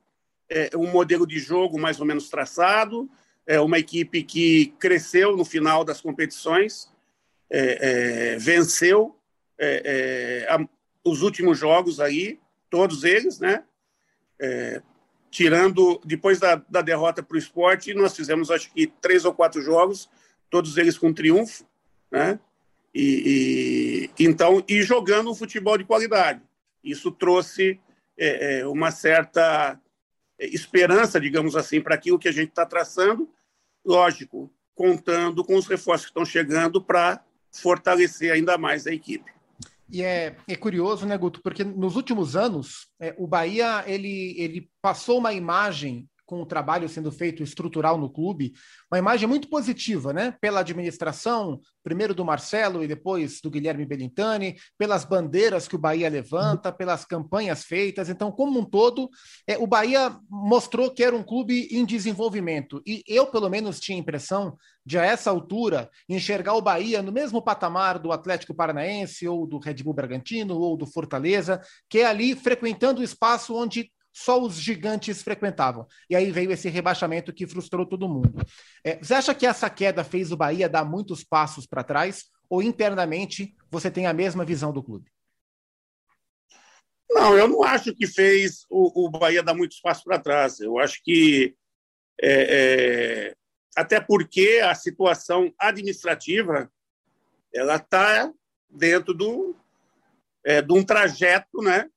é, 0.54 0.70
um 0.76 0.86
modelo 0.86 1.26
de 1.26 1.40
jogo 1.40 1.80
mais 1.80 1.98
ou 1.98 2.06
menos 2.06 2.28
traçado, 2.28 3.10
é 3.44 3.60
uma 3.60 3.78
equipe 3.78 4.22
que 4.22 4.68
cresceu 4.78 5.36
no 5.36 5.44
final 5.44 5.84
das 5.84 6.00
competições, 6.00 6.88
é, 7.50 8.34
é, 8.34 8.38
venceu 8.38 9.18
é, 9.58 9.82
é, 10.46 10.52
a, 10.52 10.64
os 11.04 11.22
últimos 11.22 11.58
jogos 11.58 11.98
aí, 11.98 12.38
todos 12.70 13.02
eles, 13.02 13.40
né? 13.40 13.64
É, 14.40 14.80
tirando 15.28 16.00
depois 16.04 16.38
da, 16.38 16.54
da 16.68 16.80
derrota 16.80 17.20
para 17.20 17.34
o 17.34 17.38
esporte, 17.38 17.92
nós 17.92 18.14
fizemos 18.14 18.50
acho 18.50 18.72
que 18.72 18.86
três 18.86 19.24
ou 19.24 19.34
quatro 19.34 19.60
jogos, 19.60 20.08
todos 20.48 20.76
eles 20.76 20.96
com 20.96 21.12
triunfo, 21.12 21.66
né? 22.10 22.38
E, 22.94 24.08
e 24.16 24.24
então 24.24 24.64
e 24.68 24.82
jogando 24.82 25.30
um 25.30 25.34
futebol 25.34 25.76
de 25.76 25.84
qualidade. 25.84 26.40
Isso 26.82 27.10
trouxe 27.10 27.80
uma 28.68 28.92
certa 28.92 29.80
esperança, 30.38 31.20
digamos 31.20 31.56
assim, 31.56 31.80
para 31.80 31.94
aquilo 31.94 32.18
que 32.18 32.28
a 32.28 32.32
gente 32.32 32.50
está 32.50 32.66
traçando, 32.66 33.28
lógico, 33.84 34.52
contando 34.74 35.44
com 35.44 35.56
os 35.56 35.66
reforços 35.66 36.06
que 36.06 36.10
estão 36.10 36.24
chegando 36.24 36.82
para 36.82 37.24
fortalecer 37.52 38.32
ainda 38.32 38.58
mais 38.58 38.86
a 38.86 38.92
equipe. 38.92 39.32
E 39.88 40.02
é, 40.02 40.36
é 40.48 40.56
curioso, 40.56 41.06
né, 41.06 41.16
Guto, 41.16 41.40
porque 41.42 41.62
nos 41.62 41.94
últimos 41.94 42.34
anos 42.36 42.88
é, 43.00 43.14
o 43.18 43.26
Bahia 43.26 43.84
ele, 43.86 44.34
ele 44.38 44.70
passou 44.80 45.18
uma 45.18 45.32
imagem 45.32 46.08
com 46.26 46.40
o 46.40 46.46
trabalho 46.46 46.88
sendo 46.88 47.12
feito 47.12 47.42
estrutural 47.42 47.98
no 47.98 48.10
clube, 48.10 48.52
uma 48.90 48.98
imagem 48.98 49.28
muito 49.28 49.48
positiva, 49.48 50.12
né? 50.12 50.34
Pela 50.40 50.60
administração, 50.60 51.60
primeiro 51.82 52.14
do 52.14 52.24
Marcelo 52.24 52.82
e 52.82 52.88
depois 52.88 53.40
do 53.40 53.50
Guilherme 53.50 53.84
Belintani, 53.84 54.56
pelas 54.78 55.04
bandeiras 55.04 55.68
que 55.68 55.76
o 55.76 55.78
Bahia 55.78 56.08
levanta, 56.08 56.72
pelas 56.72 57.04
campanhas 57.04 57.64
feitas. 57.64 58.08
Então, 58.08 58.32
como 58.32 58.60
um 58.60 58.64
todo, 58.64 59.08
é, 59.46 59.58
o 59.58 59.66
Bahia 59.66 60.16
mostrou 60.28 60.90
que 60.90 61.02
era 61.02 61.14
um 61.14 61.22
clube 61.22 61.68
em 61.70 61.84
desenvolvimento. 61.84 62.82
E 62.86 63.02
eu, 63.06 63.26
pelo 63.26 63.48
menos, 63.48 63.80
tinha 63.80 63.98
a 63.98 64.00
impressão 64.00 64.56
de, 64.84 64.98
a 64.98 65.04
essa 65.04 65.30
altura, 65.30 65.90
enxergar 66.08 66.54
o 66.54 66.62
Bahia 66.62 67.02
no 67.02 67.12
mesmo 67.12 67.42
patamar 67.42 67.98
do 67.98 68.12
Atlético 68.12 68.54
Paranaense, 68.54 69.26
ou 69.26 69.46
do 69.46 69.58
Red 69.58 69.82
Bull 69.82 69.94
Bragantino, 69.94 70.56
ou 70.58 70.76
do 70.76 70.86
Fortaleza, 70.86 71.60
que 71.88 72.00
é 72.00 72.06
ali 72.06 72.34
frequentando 72.34 73.00
o 73.00 73.04
espaço 73.04 73.54
onde 73.54 73.90
só 74.14 74.40
os 74.40 74.54
gigantes 74.54 75.22
frequentavam. 75.22 75.88
E 76.08 76.14
aí 76.14 76.30
veio 76.30 76.52
esse 76.52 76.68
rebaixamento 76.68 77.32
que 77.32 77.48
frustrou 77.48 77.84
todo 77.84 78.08
mundo. 78.08 78.32
É, 78.84 78.96
você 79.02 79.14
acha 79.14 79.34
que 79.34 79.44
essa 79.44 79.68
queda 79.68 80.04
fez 80.04 80.30
o 80.30 80.36
Bahia 80.36 80.68
dar 80.68 80.84
muitos 80.84 81.24
passos 81.24 81.66
para 81.66 81.82
trás? 81.82 82.30
Ou 82.48 82.62
internamente 82.62 83.56
você 83.68 83.90
tem 83.90 84.06
a 84.06 84.12
mesma 84.12 84.44
visão 84.44 84.72
do 84.72 84.84
clube? 84.84 85.10
Não, 87.10 87.36
eu 87.36 87.48
não 87.48 87.64
acho 87.64 87.92
que 87.92 88.06
fez 88.06 88.64
o, 88.70 89.06
o 89.06 89.10
Bahia 89.10 89.42
dar 89.42 89.54
muitos 89.54 89.80
passos 89.80 90.04
para 90.04 90.20
trás. 90.20 90.60
Eu 90.60 90.78
acho 90.78 91.02
que. 91.02 91.56
É, 92.22 93.30
é, 93.30 93.36
até 93.76 94.00
porque 94.00 94.60
a 94.62 94.72
situação 94.76 95.52
administrativa 95.58 96.70
ela 97.52 97.74
está 97.76 98.32
dentro 98.70 99.12
do, 99.12 99.56
é, 100.44 100.62
de 100.62 100.72
um 100.72 100.84
trajeto 100.84 101.60
né, 101.60 101.90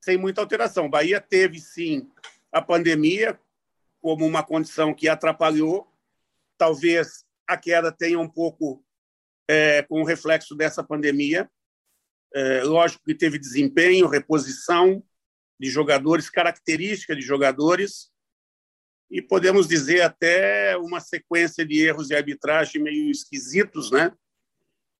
sem 0.00 0.16
muita 0.16 0.40
alteração. 0.40 0.88
Bahia 0.88 1.20
teve, 1.20 1.60
sim, 1.60 2.10
a 2.52 2.62
pandemia 2.62 3.38
como 4.00 4.26
uma 4.26 4.42
condição 4.42 4.94
que 4.94 5.08
atrapalhou. 5.08 5.86
Talvez 6.56 7.24
a 7.46 7.56
queda 7.56 7.92
tenha 7.92 8.18
um 8.18 8.28
pouco 8.28 8.84
é, 9.48 9.82
com 9.82 10.00
o 10.00 10.04
reflexo 10.04 10.54
dessa 10.54 10.82
pandemia. 10.82 11.50
É, 12.34 12.62
lógico 12.62 13.04
que 13.04 13.14
teve 13.14 13.38
desempenho, 13.38 14.08
reposição 14.08 15.02
de 15.58 15.68
jogadores, 15.68 16.30
característica 16.30 17.14
de 17.14 17.20
jogadores, 17.20 18.10
e 19.10 19.20
podemos 19.20 19.66
dizer 19.66 20.02
até 20.02 20.76
uma 20.76 21.00
sequência 21.00 21.66
de 21.66 21.84
erros 21.84 22.08
de 22.08 22.14
arbitragem 22.14 22.80
meio 22.80 23.10
esquisitos, 23.10 23.90
né? 23.90 24.12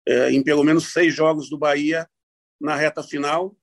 É, 0.07 0.33
em 0.33 0.43
pelo 0.43 0.65
menos 0.65 0.93
seis 0.93 1.15
jogos 1.15 1.49
do 1.49 1.57
Bahia 1.57 2.09
na 2.61 2.75
reta 2.75 3.03
final 3.03 3.57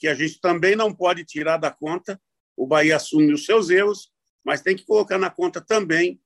que 0.00 0.08
a 0.08 0.14
gente 0.14 0.40
também 0.40 0.74
não 0.74 0.94
pode 0.94 1.24
tirar 1.24 1.58
da 1.58 1.70
conta. 1.70 2.20
O 2.56 2.66
Bahia 2.66 2.96
assume 2.96 3.34
os 3.34 3.44
seus 3.44 3.68
erros, 3.68 4.10
mas 4.42 4.62
tem 4.62 4.74
que 4.74 4.86
colocar 4.86 5.18
na 5.18 5.28
conta 5.30 5.60
também 5.60 6.18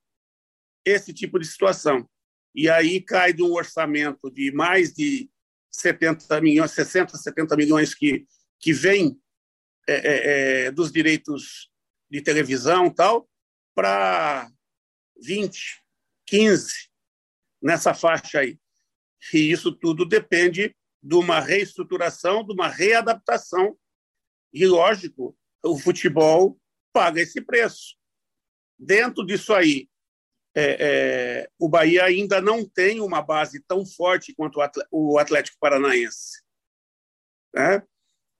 esse 0.84 1.12
tipo 1.12 1.40
de 1.40 1.46
situação. 1.46 2.08
E 2.54 2.70
aí 2.70 3.00
cai 3.00 3.32
de 3.32 3.42
um 3.42 3.52
orçamento 3.52 4.30
de 4.30 4.52
mais 4.52 4.94
de 4.94 5.28
70 5.72 6.40
milhões, 6.40 6.70
60, 6.70 7.16
70 7.18 7.56
milhões 7.56 7.94
que, 7.94 8.24
que 8.60 8.72
vem 8.72 9.20
é, 9.88 9.94
é, 9.94 10.66
é 10.66 10.70
dos 10.70 10.92
direitos 10.92 11.68
de 12.08 12.22
televisão 12.22 12.88
tal, 12.88 13.28
para 13.74 14.48
20, 15.20 15.82
15, 16.26 16.72
nessa 17.60 17.92
faixa 17.92 18.38
aí. 18.38 18.56
E 19.32 19.50
isso 19.50 19.72
tudo 19.72 20.04
depende 20.04 20.76
de 21.04 21.14
uma 21.14 21.38
reestruturação, 21.38 22.42
de 22.42 22.54
uma 22.54 22.66
readaptação. 22.66 23.76
E, 24.50 24.66
lógico, 24.66 25.36
o 25.62 25.78
futebol 25.78 26.58
paga 26.94 27.20
esse 27.20 27.42
preço. 27.42 27.94
Dentro 28.78 29.24
disso 29.26 29.52
aí, 29.52 29.86
é, 30.56 30.76
é, 30.80 31.50
o 31.58 31.68
Bahia 31.68 32.04
ainda 32.04 32.40
não 32.40 32.66
tem 32.66 33.02
uma 33.02 33.20
base 33.20 33.62
tão 33.68 33.84
forte 33.84 34.34
quanto 34.34 34.58
o 34.90 35.18
Atlético 35.18 35.58
Paranaense. 35.60 36.42
Né? 37.52 37.82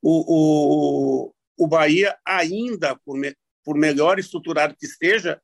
O, 0.01 1.27
o, 1.29 1.35
o 1.59 1.67
Bahia, 1.67 2.19
ainda, 2.25 2.97
por, 3.05 3.19
me, 3.19 3.37
por 3.63 3.77
melhor 3.77 4.19
estruturado 4.19 4.75
que 4.75 4.87
esteja, 4.87 5.39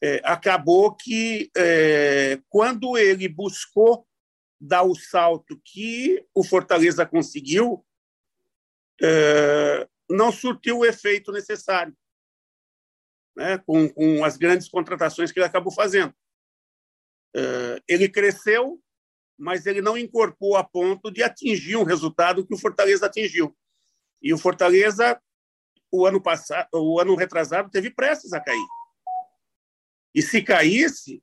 é, 0.00 0.20
acabou 0.22 0.94
que, 0.94 1.50
é, 1.56 2.40
quando 2.48 2.96
ele 2.96 3.28
buscou 3.28 4.06
dar 4.60 4.82
o 4.82 4.94
salto 4.94 5.58
que 5.64 6.24
o 6.34 6.44
Fortaleza 6.44 7.06
conseguiu, 7.06 7.84
é, 9.00 9.88
não 10.08 10.30
surtiu 10.30 10.78
o 10.78 10.84
efeito 10.84 11.32
necessário, 11.32 11.96
né, 13.34 13.56
com, 13.58 13.88
com 13.88 14.22
as 14.24 14.36
grandes 14.36 14.68
contratações 14.68 15.32
que 15.32 15.38
ele 15.38 15.46
acabou 15.46 15.72
fazendo. 15.72 16.14
É, 17.34 17.82
ele 17.88 18.08
cresceu, 18.08 18.82
mas 19.38 19.64
ele 19.64 19.80
não 19.80 19.96
incorporou 19.96 20.56
a 20.56 20.64
ponto 20.64 21.10
de 21.10 21.22
atingir 21.22 21.76
um 21.76 21.84
resultado 21.84 22.46
que 22.46 22.52
o 22.52 22.58
Fortaleza 22.58 23.06
atingiu. 23.06 23.56
E 24.20 24.34
o 24.34 24.38
Fortaleza, 24.38 25.18
o 25.90 26.04
ano 26.04 26.20
passado, 26.20 26.68
o 26.74 27.00
ano 27.00 27.14
retrasado, 27.14 27.70
teve 27.70 27.90
prestes 27.90 28.34
a 28.34 28.40
cair. 28.40 28.66
E 30.14 30.20
se 30.20 30.42
caísse, 30.42 31.22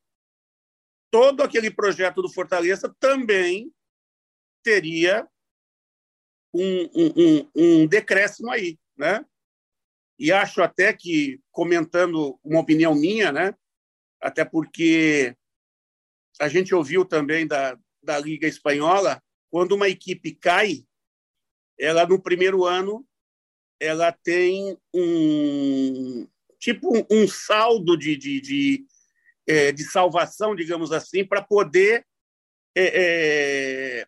todo 1.12 1.44
aquele 1.44 1.72
projeto 1.72 2.22
do 2.22 2.32
Fortaleza 2.32 2.94
também 3.00 3.72
teria 4.64 5.28
um, 6.54 6.84
um, 6.94 7.14
um, 7.16 7.52
um 7.56 7.88
decréscimo 7.88 8.52
aí, 8.52 8.78
né? 8.98 9.26
E 10.20 10.32
acho 10.32 10.62
até 10.62 10.92
que, 10.94 11.40
comentando 11.52 12.40
uma 12.44 12.60
opinião 12.60 12.96
minha, 12.96 13.32
né? 13.32 13.54
Até 14.20 14.44
porque 14.44 15.36
a 16.40 16.48
gente 16.48 16.74
ouviu 16.74 17.06
também 17.06 17.46
da, 17.46 17.78
da 18.02 18.18
Liga 18.20 18.48
Espanhola, 18.48 19.22
quando 19.50 19.74
uma 19.74 19.88
equipe 19.88 20.36
cai, 20.36 20.86
ela 21.80 22.06
no 22.06 22.22
primeiro 22.22 22.66
ano 22.66 23.08
ela 23.80 24.12
tem 24.12 24.76
um 24.94 26.28
tipo 26.60 27.06
um 27.12 27.28
saldo 27.28 27.96
de, 27.96 28.18
de, 28.18 28.42
de 28.42 28.86
é, 29.48 29.72
de 29.72 29.84
salvação, 29.86 30.56
digamos 30.56 30.92
assim, 30.92 31.26
para 31.26 31.42
poder 31.42 32.06
é, 32.76 34.02
é, 34.02 34.08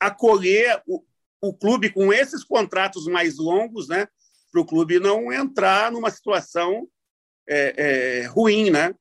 acolher 0.00 0.80
o, 0.86 1.04
o 1.42 1.52
clube 1.52 1.92
com 1.92 2.12
esses 2.12 2.44
contratos 2.44 3.06
mais 3.06 3.36
longos, 3.36 3.88
né? 3.88 4.06
Para 4.52 4.60
o 4.60 4.66
clube 4.66 5.00
não 5.00 5.32
entrar 5.32 5.90
numa 5.90 6.10
situação 6.10 6.88
é, 7.48 7.74
é, 8.22 8.26
ruim, 8.26 8.70
né? 8.70 8.94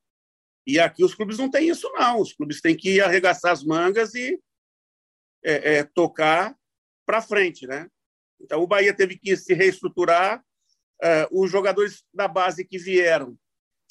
E 0.67 0.79
aqui 0.79 1.03
os 1.03 1.13
clubes 1.13 1.37
não 1.37 1.49
têm 1.49 1.69
isso, 1.69 1.89
não. 1.93 2.19
Os 2.19 2.33
clubes 2.33 2.59
têm 2.59 2.75
que 2.75 2.99
arregaçar 2.99 3.51
as 3.51 3.63
mangas 3.63 4.15
e 4.15 4.41
é, 5.43 5.83
tocar 5.83 6.57
para 7.05 7.21
frente, 7.21 7.67
né? 7.67 7.87
Então 8.41 8.61
o 8.61 8.67
Bahia 8.67 8.93
teve 8.93 9.17
que 9.17 9.37
se 9.37 9.53
reestruturar. 9.53 10.43
os 11.31 11.51
jogadores 11.51 12.03
da 12.11 12.27
base 12.27 12.65
que 12.65 12.79
vieram 12.79 13.37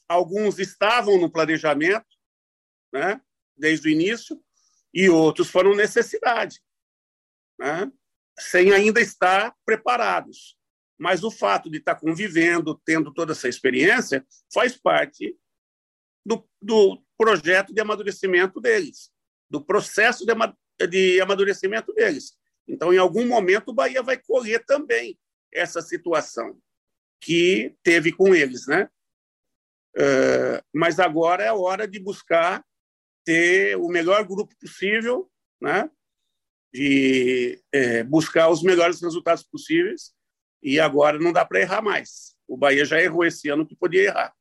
alguns 0.09 0.59
estavam 0.59 1.19
no 1.19 1.31
planejamento, 1.31 2.07
né, 2.93 3.21
desde 3.57 3.89
o 3.89 3.91
início, 3.91 4.43
e 4.93 5.09
outros 5.09 5.51
foram 5.51 5.75
necessidade, 5.75 6.61
né, 7.59 7.91
sem 8.39 8.73
ainda 8.73 9.01
estar 9.01 9.55
preparados. 9.65 10.57
Mas 10.99 11.25
o 11.25 11.31
fato 11.31 11.69
de 11.69 11.79
estar 11.79 11.97
convivendo, 11.97 12.81
tendo 12.85 13.13
toda 13.13 13.33
essa 13.33 13.49
experiência, 13.49 14.25
faz 14.53 14.77
parte 14.77 15.37
do, 16.25 16.49
do 16.63 17.03
projeto 17.19 17.75
de 17.75 17.81
amadurecimento 17.81 18.61
deles, 18.61 19.11
do 19.51 19.65
processo 19.65 20.25
de, 20.25 20.87
de 20.87 21.21
amadurecimento 21.21 21.93
deles. 21.93 22.37
Então, 22.67 22.93
em 22.93 22.99
algum 22.99 23.27
momento, 23.27 23.69
o 23.69 23.75
Bahia 23.75 24.03
vai 24.03 24.17
colher 24.17 24.65
também 24.65 25.19
essa 25.53 25.83
situação 25.83 26.59
que 27.21 27.75
teve 27.83 28.13
com 28.13 28.35
eles, 28.35 28.67
né? 28.67 28.89
Uh, 29.97 30.63
mas 30.73 30.99
agora 30.99 31.45
é 31.45 31.49
a 31.49 31.55
hora 31.55 31.87
de 31.87 32.01
buscar 32.01 32.65
ter 33.25 33.77
o 33.77 33.89
melhor 33.89 34.27
grupo 34.27 34.55
possível, 34.61 35.31
né? 35.61 35.89
De 36.73 37.63
é, 37.73 38.03
buscar 38.03 38.49
os 38.51 38.63
melhores 38.63 39.01
resultados 39.01 39.45
possíveis. 39.45 40.13
E 40.63 40.81
agora 40.81 41.19
não 41.19 41.33
dá 41.33 41.45
para 41.45 41.61
errar 41.61 41.83
mais. 41.83 42.35
O 42.49 42.57
Bahia 42.57 42.85
já 42.85 43.01
errou 43.01 43.25
esse 43.25 43.49
ano 43.49 43.67
que 43.67 43.77
podia 43.77 44.05
errar. 44.05 44.35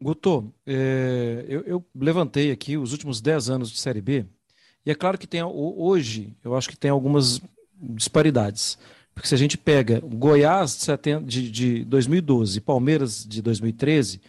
Guto, 0.00 0.52
é, 0.66 1.44
eu, 1.48 1.62
eu, 1.62 1.86
levantei 1.94 2.50
aqui 2.50 2.76
os 2.76 2.92
últimos 2.92 3.20
10 3.20 3.48
anos 3.48 3.70
de 3.70 3.78
Série 3.78 4.02
B, 4.02 4.26
e 4.84 4.90
é 4.90 4.94
claro 4.94 5.16
que 5.16 5.26
tem 5.26 5.42
hoje, 5.42 6.36
eu 6.44 6.54
acho 6.54 6.68
que 6.68 6.76
tem 6.76 6.90
algumas 6.90 7.40
disparidades. 7.74 8.78
Porque 9.14 9.28
se 9.28 9.34
a 9.34 9.38
gente 9.38 9.56
pega 9.56 10.00
Goiás 10.00 10.86
de, 11.24 11.50
de 11.50 11.84
2012 11.84 12.58
e 12.58 12.60
Palmeiras 12.60 13.24
de 13.24 13.40
2013, 13.40 14.20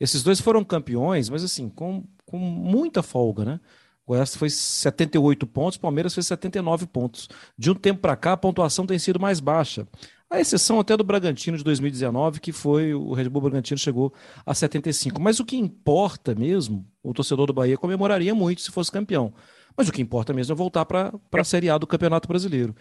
esses 0.00 0.22
dois 0.22 0.40
foram 0.40 0.64
campeões, 0.64 1.28
mas 1.28 1.44
assim, 1.44 1.68
com, 1.68 2.04
com 2.24 2.38
muita 2.38 3.02
folga, 3.02 3.44
né? 3.44 3.60
Goiás 4.06 4.36
foi 4.36 4.48
78 4.48 5.46
pontos, 5.46 5.76
Palmeiras 5.76 6.14
fez 6.14 6.26
79 6.28 6.86
pontos. 6.86 7.28
De 7.58 7.70
um 7.70 7.74
tempo 7.74 8.00
para 8.00 8.16
cá, 8.16 8.32
a 8.32 8.36
pontuação 8.36 8.86
tem 8.86 8.98
sido 8.98 9.18
mais 9.18 9.40
baixa. 9.40 9.86
A 10.30 10.40
exceção 10.40 10.78
até 10.78 10.96
do 10.96 11.04
Bragantino 11.04 11.56
de 11.56 11.64
2019, 11.64 12.40
que 12.40 12.52
foi 12.52 12.94
o 12.94 13.12
Red 13.12 13.28
Bull 13.28 13.42
Bragantino 13.42 13.78
chegou 13.78 14.12
a 14.44 14.54
75. 14.54 15.20
Mas 15.20 15.40
o 15.40 15.44
que 15.44 15.56
importa 15.56 16.34
mesmo, 16.34 16.86
o 17.02 17.12
torcedor 17.12 17.46
do 17.46 17.52
Bahia 17.52 17.76
comemoraria 17.76 18.34
muito 18.34 18.60
se 18.60 18.70
fosse 18.70 18.90
campeão. 18.90 19.32
Mas 19.76 19.88
o 19.88 19.92
que 19.92 20.00
importa 20.00 20.32
mesmo 20.32 20.52
é 20.52 20.56
voltar 20.56 20.84
para 20.84 21.12
a 21.32 21.44
Série 21.44 21.68
A 21.68 21.76
do 21.76 21.86
Campeonato 21.86 22.26
Brasileiro. 22.26 22.74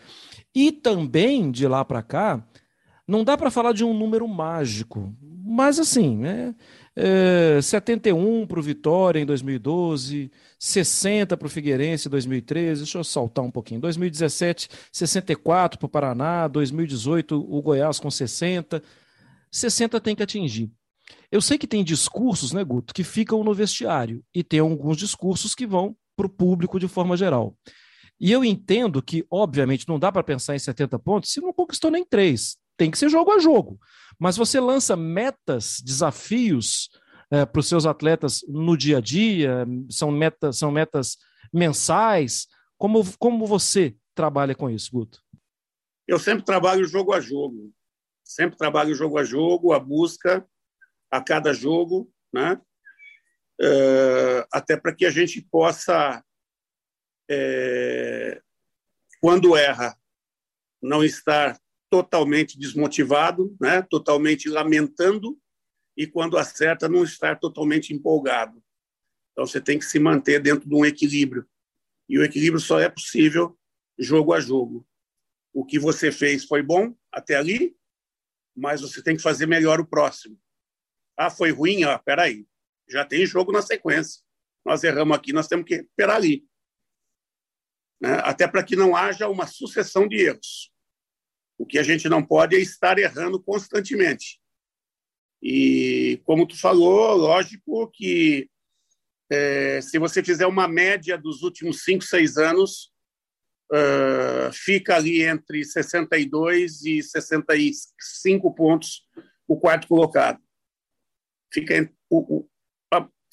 E 0.53 0.71
também, 0.71 1.51
de 1.51 1.67
lá 1.67 1.83
para 1.83 2.01
cá, 2.01 2.45
não 3.07 3.23
dá 3.23 3.37
para 3.37 3.51
falar 3.51 3.73
de 3.73 3.83
um 3.83 3.93
número 3.93 4.27
mágico, 4.27 5.13
mas 5.21 5.77
assim, 5.77 6.17
né? 6.17 6.55
É, 6.95 7.59
71 7.61 8.47
para 8.47 8.59
o 8.59 8.63
Vitória 8.63 9.19
em 9.19 9.25
2012, 9.25 10.31
60 10.57 11.35
para 11.35 11.45
o 11.45 11.49
Figueirense 11.49 12.07
em 12.07 12.11
2013, 12.11 12.81
deixa 12.81 12.97
eu 12.97 13.03
saltar 13.03 13.43
um 13.43 13.51
pouquinho. 13.51 13.81
2017, 13.81 14.69
64 14.91 15.77
para 15.77 15.85
o 15.85 15.89
Paraná, 15.89 16.47
2018 16.47 17.35
o 17.37 17.61
Goiás 17.61 17.99
com 17.99 18.09
60. 18.09 18.81
60 19.51 19.99
tem 19.99 20.15
que 20.15 20.23
atingir. 20.23 20.71
Eu 21.31 21.41
sei 21.41 21.57
que 21.57 21.67
tem 21.67 21.83
discursos, 21.83 22.53
né, 22.53 22.63
Guto, 22.63 22.93
que 22.93 23.03
ficam 23.03 23.43
no 23.43 23.53
vestiário, 23.53 24.23
e 24.33 24.43
tem 24.43 24.59
alguns 24.59 24.97
discursos 24.97 25.53
que 25.53 25.67
vão 25.67 25.95
para 26.15 26.25
o 26.25 26.29
público 26.29 26.79
de 26.79 26.87
forma 26.87 27.17
geral. 27.17 27.55
E 28.19 28.31
eu 28.31 28.43
entendo 28.45 29.01
que, 29.01 29.25
obviamente, 29.29 29.87
não 29.87 29.99
dá 29.99 30.11
para 30.11 30.23
pensar 30.23 30.55
em 30.55 30.59
70 30.59 30.97
pontos 30.99 31.31
se 31.31 31.41
não 31.41 31.51
conquistou 31.51 31.91
nem 31.91 32.05
três. 32.05 32.57
Tem 32.77 32.89
que 32.89 32.97
ser 32.97 33.09
jogo 33.09 33.31
a 33.31 33.39
jogo. 33.39 33.79
Mas 34.17 34.37
você 34.37 34.59
lança 34.59 34.95
metas, 34.95 35.81
desafios 35.83 36.89
é, 37.29 37.45
para 37.45 37.59
os 37.59 37.67
seus 37.67 37.85
atletas 37.85 38.43
no 38.47 38.77
dia 38.77 38.97
a 38.97 39.01
dia, 39.01 39.65
são 39.89 40.11
metas, 40.11 40.57
são 40.57 40.71
metas 40.71 41.17
mensais. 41.53 42.47
Como, 42.77 43.03
como 43.17 43.45
você 43.45 43.95
trabalha 44.13 44.55
com 44.55 44.69
isso, 44.69 44.91
Guto? 44.91 45.21
Eu 46.07 46.19
sempre 46.19 46.45
trabalho 46.45 46.85
jogo 46.85 47.13
a 47.13 47.19
jogo. 47.19 47.71
Sempre 48.23 48.57
trabalho 48.57 48.95
jogo 48.95 49.17
a 49.17 49.23
jogo, 49.23 49.73
a 49.73 49.79
busca 49.79 50.45
a 51.11 51.21
cada 51.21 51.53
jogo, 51.53 52.11
né? 52.33 52.59
Uh, 53.61 54.47
até 54.51 54.77
para 54.77 54.93
que 54.93 55.05
a 55.05 55.09
gente 55.09 55.41
possa, 55.41 56.23
é, 57.29 58.41
quando 59.21 59.55
erra, 59.55 59.97
não 60.81 61.03
estar 61.03 61.59
totalmente 61.89 62.57
desmotivado, 62.59 63.55
né? 63.59 63.81
totalmente 63.81 64.49
lamentando, 64.49 65.39
e 65.97 66.05
quando 66.05 66.37
acerta, 66.37 66.89
não 66.89 67.03
estar 67.03 67.39
totalmente 67.39 67.93
empolgado. 67.93 68.61
Então, 69.31 69.47
você 69.47 69.61
tem 69.61 69.79
que 69.79 69.85
se 69.85 69.97
manter 69.97 70.41
dentro 70.41 70.67
de 70.67 70.75
um 70.75 70.85
equilíbrio. 70.85 71.47
E 72.09 72.19
o 72.19 72.23
equilíbrio 72.23 72.59
só 72.59 72.79
é 72.79 72.89
possível 72.89 73.57
jogo 73.97 74.33
a 74.33 74.39
jogo. 74.41 74.85
O 75.53 75.65
que 75.65 75.79
você 75.79 76.11
fez 76.11 76.43
foi 76.43 76.61
bom 76.61 76.93
até 77.11 77.35
ali, 77.35 77.75
mas 78.55 78.81
você 78.81 79.01
tem 79.01 79.15
que 79.15 79.21
fazer 79.21 79.45
melhor 79.45 79.79
o 79.79 79.87
próximo. 79.87 80.37
Ah, 81.17 81.29
foi 81.29 81.51
ruim? 81.51 81.83
Ah, 81.83 81.97
peraí 81.97 82.45
já 82.89 83.05
tem 83.05 83.25
jogo 83.25 83.51
na 83.51 83.61
sequência. 83.61 84.21
Nós 84.65 84.83
erramos 84.83 85.15
aqui, 85.15 85.31
nós 85.33 85.47
temos 85.47 85.65
que 85.65 85.75
recuperar 85.75 86.15
ali. 86.15 86.45
Né? 88.01 88.19
Até 88.23 88.47
para 88.47 88.63
que 88.63 88.75
não 88.75 88.95
haja 88.95 89.27
uma 89.27 89.47
sucessão 89.47 90.07
de 90.07 90.17
erros. 90.17 90.71
O 91.57 91.65
que 91.65 91.77
a 91.77 91.83
gente 91.83 92.09
não 92.09 92.25
pode 92.25 92.55
é 92.55 92.59
estar 92.59 92.97
errando 92.97 93.41
constantemente. 93.41 94.39
E, 95.41 96.19
como 96.23 96.47
tu 96.47 96.59
falou, 96.59 97.15
lógico 97.15 97.89
que 97.91 98.49
é, 99.31 99.79
se 99.81 99.97
você 99.97 100.23
fizer 100.23 100.45
uma 100.45 100.67
média 100.67 101.17
dos 101.17 101.43
últimos 101.43 101.83
cinco, 101.83 102.03
seis 102.03 102.37
anos, 102.37 102.91
uh, 103.71 104.51
fica 104.53 104.95
ali 104.95 105.23
entre 105.23 105.63
62 105.63 106.83
e 106.85 107.01
65 107.01 108.53
pontos 108.53 109.03
o 109.47 109.59
quarto 109.59 109.87
colocado. 109.87 110.41
Fica 111.51 111.91
o, 112.09 112.37
o, 112.37 112.49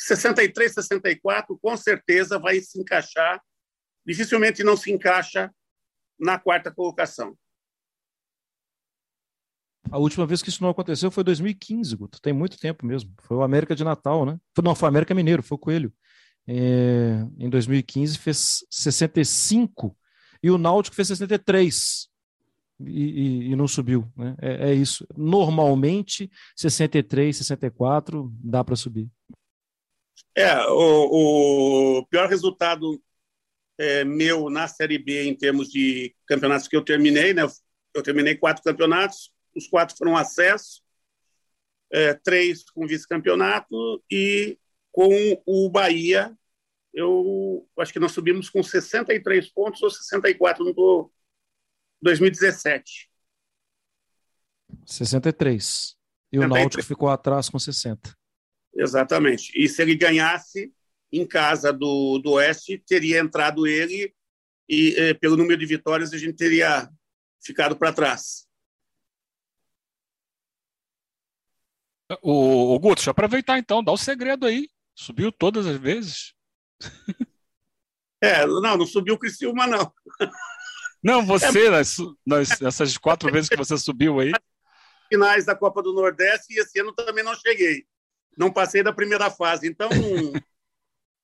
63, 0.06 0.72
64, 0.74 1.58
com 1.58 1.76
certeza 1.76 2.38
vai 2.38 2.60
se 2.60 2.80
encaixar, 2.80 3.40
dificilmente 4.06 4.64
não 4.64 4.76
se 4.76 4.92
encaixa 4.92 5.52
na 6.18 6.38
quarta 6.38 6.70
colocação. 6.70 7.36
A 9.90 9.98
última 9.98 10.26
vez 10.26 10.42
que 10.42 10.48
isso 10.48 10.62
não 10.62 10.70
aconteceu 10.70 11.10
foi 11.10 11.22
2015, 11.22 11.96
Guto. 11.96 12.20
Tem 12.20 12.32
muito 12.32 12.58
tempo 12.58 12.86
mesmo. 12.86 13.12
Foi 13.20 13.36
o 13.36 13.42
América 13.42 13.74
de 13.74 13.84
Natal, 13.84 14.24
né? 14.24 14.38
Não, 14.62 14.74
foi 14.74 14.86
o 14.86 14.88
América 14.88 15.14
Mineiro, 15.14 15.42
foi 15.42 15.56
o 15.56 15.58
Coelho. 15.58 15.92
É, 16.46 17.24
em 17.38 17.48
2015 17.48 18.18
fez 18.18 18.64
65 18.70 19.96
e 20.42 20.50
o 20.50 20.58
Náutico 20.58 20.96
fez 20.96 21.08
63 21.08 22.08
e, 22.80 22.90
e, 22.90 23.50
e 23.50 23.56
não 23.56 23.68
subiu. 23.68 24.10
Né? 24.16 24.34
É, 24.40 24.70
é, 24.70 24.74
isso. 24.74 25.06
Normalmente, 25.16 26.30
63, 26.56 27.36
64 27.36 28.32
dá 28.42 28.64
para 28.64 28.76
subir. 28.76 29.08
É, 30.34 30.56
o, 30.66 31.98
o 31.98 32.06
pior 32.06 32.28
resultado 32.28 33.02
é, 33.78 34.04
meu 34.04 34.48
na 34.48 34.66
Série 34.68 34.98
B 34.98 35.24
em 35.24 35.34
termos 35.34 35.68
de 35.68 36.14
campeonatos 36.26 36.68
que 36.68 36.76
eu 36.76 36.84
terminei, 36.84 37.34
né? 37.34 37.42
Eu 37.94 38.02
terminei 38.02 38.36
quatro 38.36 38.62
campeonatos, 38.62 39.32
os 39.54 39.66
quatro 39.66 39.96
foram 39.96 40.16
acesso, 40.16 40.82
é, 41.90 42.14
três 42.14 42.64
com 42.70 42.86
vice-campeonato 42.86 44.02
e 44.10 44.58
com 44.90 45.42
o 45.46 45.68
Bahia, 45.70 46.36
eu 46.92 47.66
acho 47.78 47.92
que 47.92 47.98
nós 47.98 48.12
subimos 48.12 48.50
com 48.50 48.62
63 48.62 49.48
pontos 49.50 49.82
ou 49.82 49.90
64 49.90 50.64
no 50.64 51.10
2017. 52.02 53.10
63. 54.84 55.96
E 56.30 56.38
o 56.38 56.46
Náutico 56.48 56.82
ficou 56.82 57.08
atrás 57.08 57.48
com 57.48 57.58
60. 57.58 58.14
Exatamente. 58.74 59.52
E 59.54 59.68
se 59.68 59.82
ele 59.82 59.94
ganhasse 59.94 60.72
em 61.12 61.26
casa 61.26 61.72
do, 61.72 62.18
do 62.18 62.32
Oeste, 62.32 62.82
teria 62.86 63.20
entrado 63.20 63.66
ele 63.66 64.14
e, 64.68 64.94
eh, 64.96 65.14
pelo 65.14 65.36
número 65.36 65.58
de 65.58 65.66
vitórias, 65.66 66.12
a 66.12 66.18
gente 66.18 66.36
teria 66.36 66.88
ficado 67.44 67.76
para 67.76 67.92
trás. 67.92 68.46
O, 72.22 72.74
o 72.74 72.78
Guto, 72.78 72.96
deixa 72.96 73.10
eu 73.10 73.12
aproveitar 73.12 73.58
então, 73.58 73.84
dá 73.84 73.92
o 73.92 73.96
segredo 73.96 74.46
aí. 74.46 74.68
Subiu 74.94 75.30
todas 75.30 75.66
as 75.66 75.76
vezes? 75.76 76.34
É, 78.24 78.46
não, 78.46 78.76
não 78.76 78.86
subiu 78.86 79.14
o 79.14 79.18
Criciúma, 79.18 79.66
não. 79.66 79.92
Não, 81.02 81.26
você, 81.26 81.66
é, 81.66 81.70
nas, 81.70 81.96
nas, 82.24 82.62
essas 82.62 82.96
quatro 82.96 83.32
vezes 83.32 83.48
que 83.48 83.56
você 83.56 83.76
subiu 83.76 84.20
aí. 84.20 84.30
Finais 85.08 85.44
da 85.44 85.56
Copa 85.56 85.82
do 85.82 85.92
Nordeste 85.92 86.54
e 86.54 86.60
esse 86.60 86.78
ano 86.78 86.92
também 86.92 87.24
não 87.24 87.34
cheguei 87.34 87.84
não 88.36 88.52
passei 88.52 88.82
da 88.82 88.92
primeira 88.92 89.30
fase. 89.30 89.68
Então, 89.68 89.88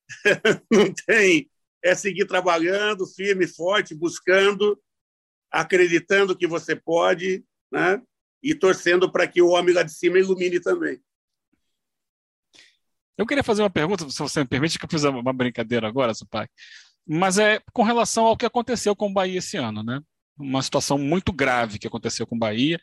não 0.71 0.93
tem. 1.05 1.49
É 1.83 1.95
seguir 1.95 2.25
trabalhando, 2.25 3.07
firme, 3.07 3.47
forte, 3.47 3.95
buscando, 3.95 4.77
acreditando 5.49 6.35
que 6.35 6.45
você 6.45 6.75
pode, 6.75 7.43
né? 7.71 8.01
E 8.43 8.53
torcendo 8.53 9.11
para 9.11 9.27
que 9.27 9.41
o 9.41 9.49
homem 9.49 9.73
lá 9.73 9.83
de 9.83 9.93
cima 9.93 10.19
ilumine 10.19 10.59
também. 10.59 11.01
Eu 13.17 13.25
queria 13.25 13.43
fazer 13.43 13.61
uma 13.61 13.69
pergunta, 13.69 14.09
se 14.09 14.19
você 14.19 14.39
me 14.41 14.47
permite, 14.47 14.79
que 14.79 14.85
eu 14.85 14.89
fiz 14.89 15.03
uma 15.03 15.33
brincadeira 15.33 15.87
agora, 15.87 16.13
pai. 16.29 16.47
Mas 17.05 17.37
é 17.37 17.59
com 17.73 17.83
relação 17.83 18.25
ao 18.25 18.37
que 18.37 18.45
aconteceu 18.45 18.95
com 18.95 19.07
o 19.07 19.13
Bahia 19.13 19.39
esse 19.39 19.57
ano, 19.57 19.83
né? 19.83 19.99
Uma 20.37 20.61
situação 20.61 20.97
muito 20.97 21.33
grave 21.33 21.79
que 21.79 21.87
aconteceu 21.87 22.25
com 22.25 22.35
o 22.35 22.39
Bahia. 22.39 22.79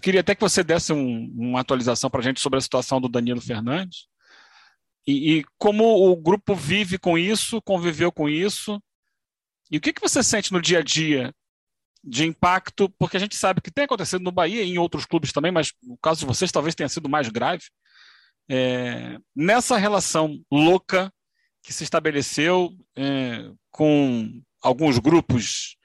Queria 0.00 0.20
até 0.20 0.34
que 0.34 0.40
você 0.40 0.64
desse 0.64 0.92
um, 0.92 1.30
uma 1.36 1.60
atualização 1.60 2.08
para 2.10 2.20
a 2.20 2.22
gente 2.22 2.40
sobre 2.40 2.58
a 2.58 2.62
situação 2.62 3.00
do 3.00 3.08
Danilo 3.08 3.40
Fernandes 3.40 4.06
e, 5.06 5.38
e, 5.38 5.44
como 5.58 5.84
o 5.84 6.16
grupo 6.16 6.54
vive 6.54 6.98
com 6.98 7.18
isso, 7.18 7.60
conviveu 7.62 8.12
com 8.12 8.28
isso 8.28 8.80
E 9.70 9.76
o 9.76 9.80
que, 9.80 9.92
que 9.92 10.00
você 10.00 10.22
sente 10.22 10.52
no 10.52 10.62
dia 10.62 10.78
a 10.78 10.82
dia 10.82 11.34
de 12.04 12.24
impacto? 12.24 12.88
Porque 12.98 13.16
a 13.16 13.20
gente 13.20 13.36
sabe 13.36 13.60
que 13.60 13.70
tem 13.70 13.84
acontecido 13.84 14.22
no 14.22 14.32
Bahia 14.32 14.62
e 14.62 14.70
em 14.72 14.78
outros 14.78 15.04
clubes 15.04 15.32
também, 15.32 15.50
mas 15.52 15.72
no 15.82 15.98
caso 15.98 16.20
de 16.20 16.26
vocês 16.26 16.52
talvez 16.52 16.74
tenha 16.74 16.88
sido 16.88 17.08
mais 17.08 17.28
grave. 17.28 17.64
É, 18.48 19.18
nessa 19.34 19.76
relação 19.76 20.40
louca 20.50 21.12
que 21.62 21.72
se 21.72 21.84
estabeleceu 21.84 22.70
é, 22.96 23.50
com 23.70 24.42
alguns 24.60 24.98
grupos 24.98 25.76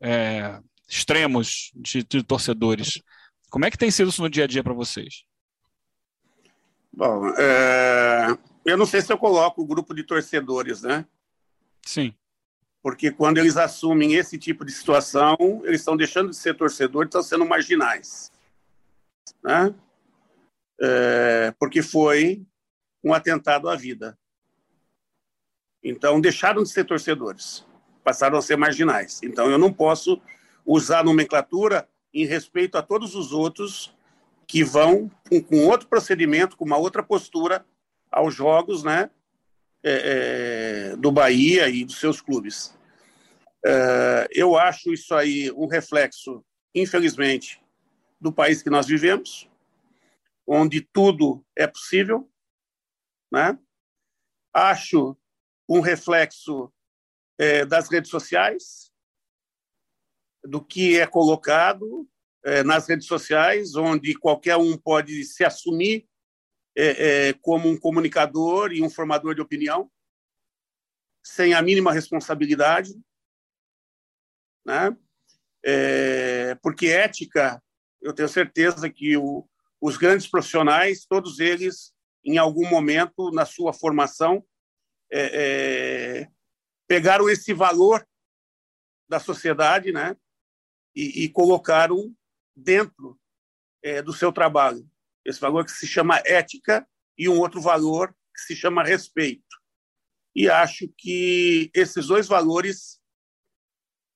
é, 0.00 0.60
extremos 0.88 1.70
de, 1.74 2.02
de, 2.04 2.22
torcedores. 2.22 3.00
Como 3.50 3.64
é 3.64 3.70
que 3.70 3.78
tem 3.78 3.90
sido 3.90 4.10
isso 4.10 4.22
no 4.22 4.30
dia 4.30 4.44
a 4.44 4.46
dia 4.46 4.62
para 4.62 4.74
vocês? 4.74 5.24
Bom, 6.92 7.28
é, 7.38 8.36
eu 8.64 8.76
não 8.76 8.86
sei 8.86 9.02
se 9.02 9.12
eu 9.12 9.18
coloco 9.18 9.62
o 9.62 9.66
grupo 9.66 9.94
de 9.94 10.02
torcedores, 10.02 10.82
né? 10.82 11.06
Sim. 11.84 12.14
Porque 12.82 13.10
quando 13.10 13.38
eles 13.38 13.56
assumem 13.56 14.14
esse 14.14 14.38
tipo 14.38 14.64
de 14.64 14.72
situação, 14.72 15.36
eles 15.64 15.80
estão 15.80 15.96
deixando 15.96 16.30
de 16.30 16.36
ser 16.36 16.56
torcedores, 16.56 17.08
estão 17.08 17.22
sendo 17.22 17.44
marginais. 17.44 18.32
Né? 19.42 19.74
É, 20.80 21.54
porque 21.58 21.82
foi 21.82 22.46
um 23.02 23.12
atentado 23.12 23.68
à 23.68 23.76
vida. 23.76 24.18
Então, 25.82 26.20
deixaram 26.20 26.62
de 26.62 26.70
ser 26.70 26.84
torcedores, 26.84 27.64
passaram 28.02 28.38
a 28.38 28.42
ser 28.42 28.56
marginais. 28.56 29.20
Então, 29.22 29.50
eu 29.50 29.58
não 29.58 29.72
posso 29.72 30.20
usar 30.64 31.04
nomenclatura 31.04 31.88
em 32.22 32.24
respeito 32.24 32.78
a 32.78 32.82
todos 32.82 33.14
os 33.14 33.32
outros 33.32 33.94
que 34.46 34.64
vão 34.64 35.10
com, 35.28 35.42
com 35.42 35.66
outro 35.66 35.86
procedimento, 35.86 36.56
com 36.56 36.64
uma 36.64 36.78
outra 36.78 37.02
postura 37.02 37.66
aos 38.10 38.34
jogos 38.34 38.82
né, 38.82 39.10
é, 39.82 40.92
é, 40.92 40.96
do 40.96 41.12
Bahia 41.12 41.68
e 41.68 41.84
dos 41.84 42.00
seus 42.00 42.20
clubes. 42.20 42.74
É, 43.64 44.28
eu 44.30 44.56
acho 44.56 44.92
isso 44.92 45.14
aí 45.14 45.50
um 45.52 45.66
reflexo, 45.66 46.42
infelizmente, 46.74 47.60
do 48.18 48.32
país 48.32 48.62
que 48.62 48.70
nós 48.70 48.86
vivemos, 48.86 49.50
onde 50.46 50.80
tudo 50.80 51.44
é 51.54 51.66
possível. 51.66 52.30
Né? 53.30 53.58
Acho 54.54 55.14
um 55.68 55.80
reflexo 55.80 56.72
é, 57.38 57.66
das 57.66 57.90
redes 57.90 58.10
sociais, 58.10 58.90
do 60.46 60.64
que 60.64 60.98
é 60.98 61.06
colocado 61.06 62.08
é, 62.44 62.62
nas 62.62 62.88
redes 62.88 63.06
sociais, 63.06 63.74
onde 63.74 64.14
qualquer 64.14 64.56
um 64.56 64.76
pode 64.76 65.24
se 65.24 65.44
assumir 65.44 66.06
é, 66.76 67.28
é 67.28 67.32
como 67.32 67.68
um 67.68 67.78
comunicador 67.78 68.72
e 68.72 68.82
um 68.82 68.90
formador 68.90 69.34
de 69.34 69.40
opinião, 69.40 69.90
sem 71.24 71.54
a 71.54 71.62
mínima 71.62 71.92
responsabilidade, 71.92 72.94
né? 74.64 74.96
É, 75.64 76.54
porque 76.56 76.86
ética, 76.86 77.60
eu 78.00 78.12
tenho 78.12 78.28
certeza 78.28 78.88
que 78.88 79.16
o, 79.16 79.48
os 79.80 79.96
grandes 79.96 80.28
profissionais, 80.28 81.04
todos 81.04 81.40
eles, 81.40 81.92
em 82.24 82.38
algum 82.38 82.68
momento 82.68 83.32
na 83.32 83.44
sua 83.44 83.72
formação, 83.72 84.44
é, 85.10 86.22
é, 86.22 86.28
pegaram 86.86 87.28
esse 87.28 87.52
valor 87.52 88.06
da 89.08 89.18
sociedade, 89.18 89.92
né, 89.92 90.16
e, 90.96 91.24
e 91.24 91.28
colocaram 91.28 92.16
dentro 92.56 93.20
é, 93.82 94.00
do 94.00 94.12
seu 94.12 94.32
trabalho. 94.32 94.90
Esse 95.24 95.38
valor 95.38 95.64
que 95.64 95.70
se 95.70 95.86
chama 95.86 96.22
ética 96.24 96.88
e 97.18 97.28
um 97.28 97.38
outro 97.38 97.60
valor 97.60 98.16
que 98.34 98.40
se 98.40 98.56
chama 98.56 98.82
respeito. 98.82 99.44
E 100.34 100.48
acho 100.48 100.88
que 100.96 101.70
esses 101.74 102.06
dois 102.06 102.26
valores 102.26 103.00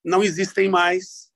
não 0.04 0.22
existem 0.22 0.68
mais 0.68 1.30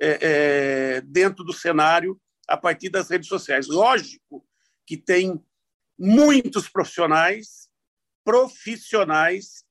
é, 0.00 0.18
é, 0.20 1.00
dentro 1.02 1.44
do 1.44 1.52
cenário 1.52 2.20
a 2.48 2.56
partir 2.56 2.88
das 2.88 3.10
redes 3.10 3.28
sociais. 3.28 3.68
Lógico 3.68 4.46
que 4.86 4.96
tem 4.96 5.42
muitos 5.98 6.68
profissionais 6.68 7.70
profissionais 8.24 9.64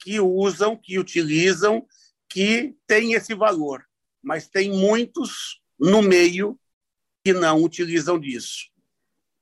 que 0.00 0.18
usam, 0.20 0.76
que 0.76 0.98
utilizam, 0.98 1.86
que 2.28 2.76
têm 2.86 3.12
esse 3.12 3.34
valor, 3.34 3.86
mas 4.22 4.48
tem 4.48 4.70
muitos 4.70 5.60
no 5.78 6.00
meio 6.00 6.58
que 7.24 7.32
não 7.32 7.62
utilizam 7.62 8.18
disso. 8.18 8.70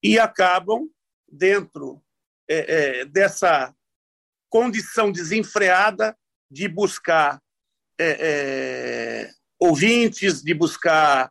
E 0.03 0.19
acabam 0.19 0.88
dentro 1.31 2.03
é, 2.49 3.01
é, 3.01 3.05
dessa 3.05 3.75
condição 4.49 5.12
desenfreada 5.12 6.16
de 6.51 6.66
buscar 6.66 7.40
é, 7.99 8.16
é 9.29 9.31
ouvintes, 9.59 10.43
de 10.43 10.55
buscar 10.55 11.31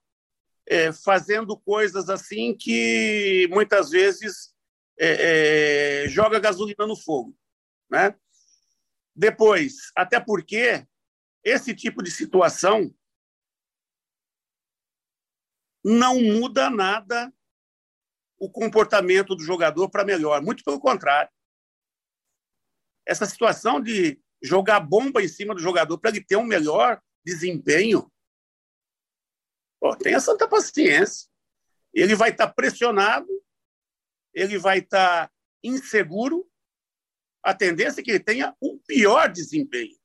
é, 0.67 0.93
fazendo 0.93 1.57
coisas 1.57 2.09
assim 2.09 2.55
que 2.55 3.47
muitas 3.49 3.89
vezes 3.89 4.53
é, 4.99 6.05
joga 6.07 6.39
gasolina 6.39 6.85
no 6.85 6.95
fogo. 6.95 7.35
Né? 7.89 8.13
Depois, 9.15 9.91
até 9.95 10.19
porque 10.19 10.85
esse 11.43 11.73
tipo 11.73 12.03
de 12.03 12.11
situação 12.11 12.93
não 15.83 16.19
muda 16.21 16.69
nada 16.69 17.33
o 18.37 18.49
comportamento 18.49 19.35
do 19.35 19.43
jogador 19.43 19.89
para 19.89 20.05
melhor, 20.05 20.41
muito 20.41 20.63
pelo 20.63 20.79
contrário. 20.79 21.31
Essa 23.05 23.25
situação 23.25 23.81
de 23.81 24.19
jogar 24.41 24.79
bomba 24.79 25.21
em 25.21 25.27
cima 25.27 25.53
do 25.53 25.61
jogador 25.61 25.97
para 25.97 26.11
ele 26.11 26.23
ter 26.23 26.37
um 26.37 26.43
melhor 26.43 27.01
desempenho, 27.25 28.11
pô, 29.79 29.95
tenha 29.95 30.19
santa 30.19 30.47
paciência. 30.47 31.27
Ele 31.93 32.15
vai 32.15 32.29
estar 32.29 32.47
tá 32.47 32.53
pressionado 32.53 33.27
ele 34.33 34.57
vai 34.57 34.79
estar 34.79 35.27
tá 35.27 35.33
inseguro, 35.63 36.49
a 37.43 37.53
tendência 37.53 38.01
é 38.01 38.03
que 38.03 38.11
ele 38.11 38.19
tenha 38.19 38.55
um 38.61 38.77
pior 38.79 39.31
desempenho, 39.31 39.97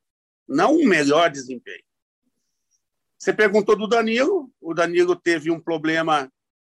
não 0.46 0.76
um 0.76 0.86
melhor 0.86 1.30
desempenho. 1.30 1.84
Você 3.18 3.32
perguntou 3.32 3.76
do 3.76 3.88
Danilo, 3.88 4.52
o 4.64 4.74
Danilo 4.74 5.14
teve 5.14 5.50
um 5.50 5.60
problema 5.60 6.32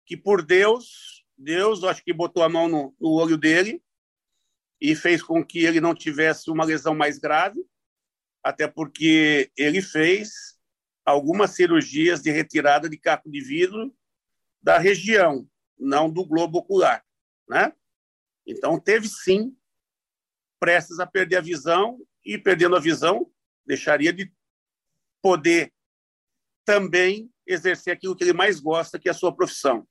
que, 0.07 0.17
por 0.17 0.45
Deus, 0.45 1.25
Deus, 1.37 1.85
acho 1.85 2.03
que 2.03 2.13
botou 2.13 2.43
a 2.43 2.49
mão 2.49 2.69
no, 2.69 2.95
no 3.01 3.11
olho 3.11 3.37
dele 3.37 3.83
e 4.81 4.95
fez 4.95 5.23
com 5.23 5.45
que 5.45 5.61
ele 5.61 5.81
não 5.81 5.95
tivesse 5.95 6.51
uma 6.51 6.65
lesão 6.65 6.95
mais 6.95 7.19
grave, 7.19 7.65
até 8.43 8.67
porque 8.67 9.51
ele 9.57 9.81
fez 9.83 10.59
algumas 11.05 11.51
cirurgias 11.51 12.23
de 12.23 12.31
retirada 12.31 12.89
de 12.89 12.97
caco 12.97 13.31
de 13.31 13.41
vidro 13.41 13.95
da 14.63 14.79
região, 14.79 15.49
não 15.79 16.11
do 16.11 16.25
globo 16.25 16.59
ocular 16.59 17.05
né? 17.49 17.73
Então 18.47 18.79
teve 18.79 19.09
sim 19.09 19.57
prestes 20.59 20.99
a 20.99 21.07
perder 21.07 21.37
a 21.37 21.43
visão 21.43 22.01
e 22.25 22.39
perdendo 22.39 22.77
a 22.77 22.81
visão 22.81 23.31
deixaria 23.67 24.13
de 24.13 24.33
poder 25.23 25.73
também 26.65 27.31
exercer 27.47 27.95
aquilo 27.95 28.17
que 28.17 28.25
ele 28.25 28.33
mais 28.33 28.61
gosta, 28.61 28.99
que 28.99 29.09
é 29.09 29.11
a 29.11 29.15
sua 29.15 29.35
profissão. 29.35 29.87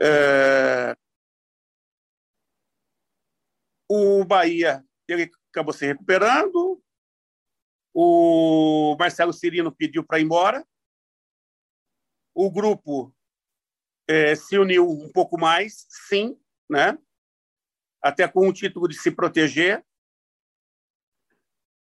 É... 0.00 0.96
O 3.88 4.24
Bahia 4.24 4.84
ele 5.06 5.30
acabou 5.50 5.72
se 5.72 5.86
recuperando. 5.86 6.82
O 7.92 8.96
Marcelo 8.98 9.32
Cirino 9.32 9.70
pediu 9.70 10.04
para 10.04 10.18
ir 10.18 10.24
embora. 10.24 10.66
O 12.34 12.50
grupo 12.50 13.14
é, 14.08 14.34
se 14.34 14.58
uniu 14.58 14.88
um 14.88 15.12
pouco 15.12 15.38
mais, 15.38 15.86
sim, 15.88 16.36
né? 16.68 16.98
até 18.04 18.28
com 18.28 18.46
o 18.46 18.52
título 18.52 18.86
de 18.86 18.98
se 18.98 19.10
proteger. 19.10 19.82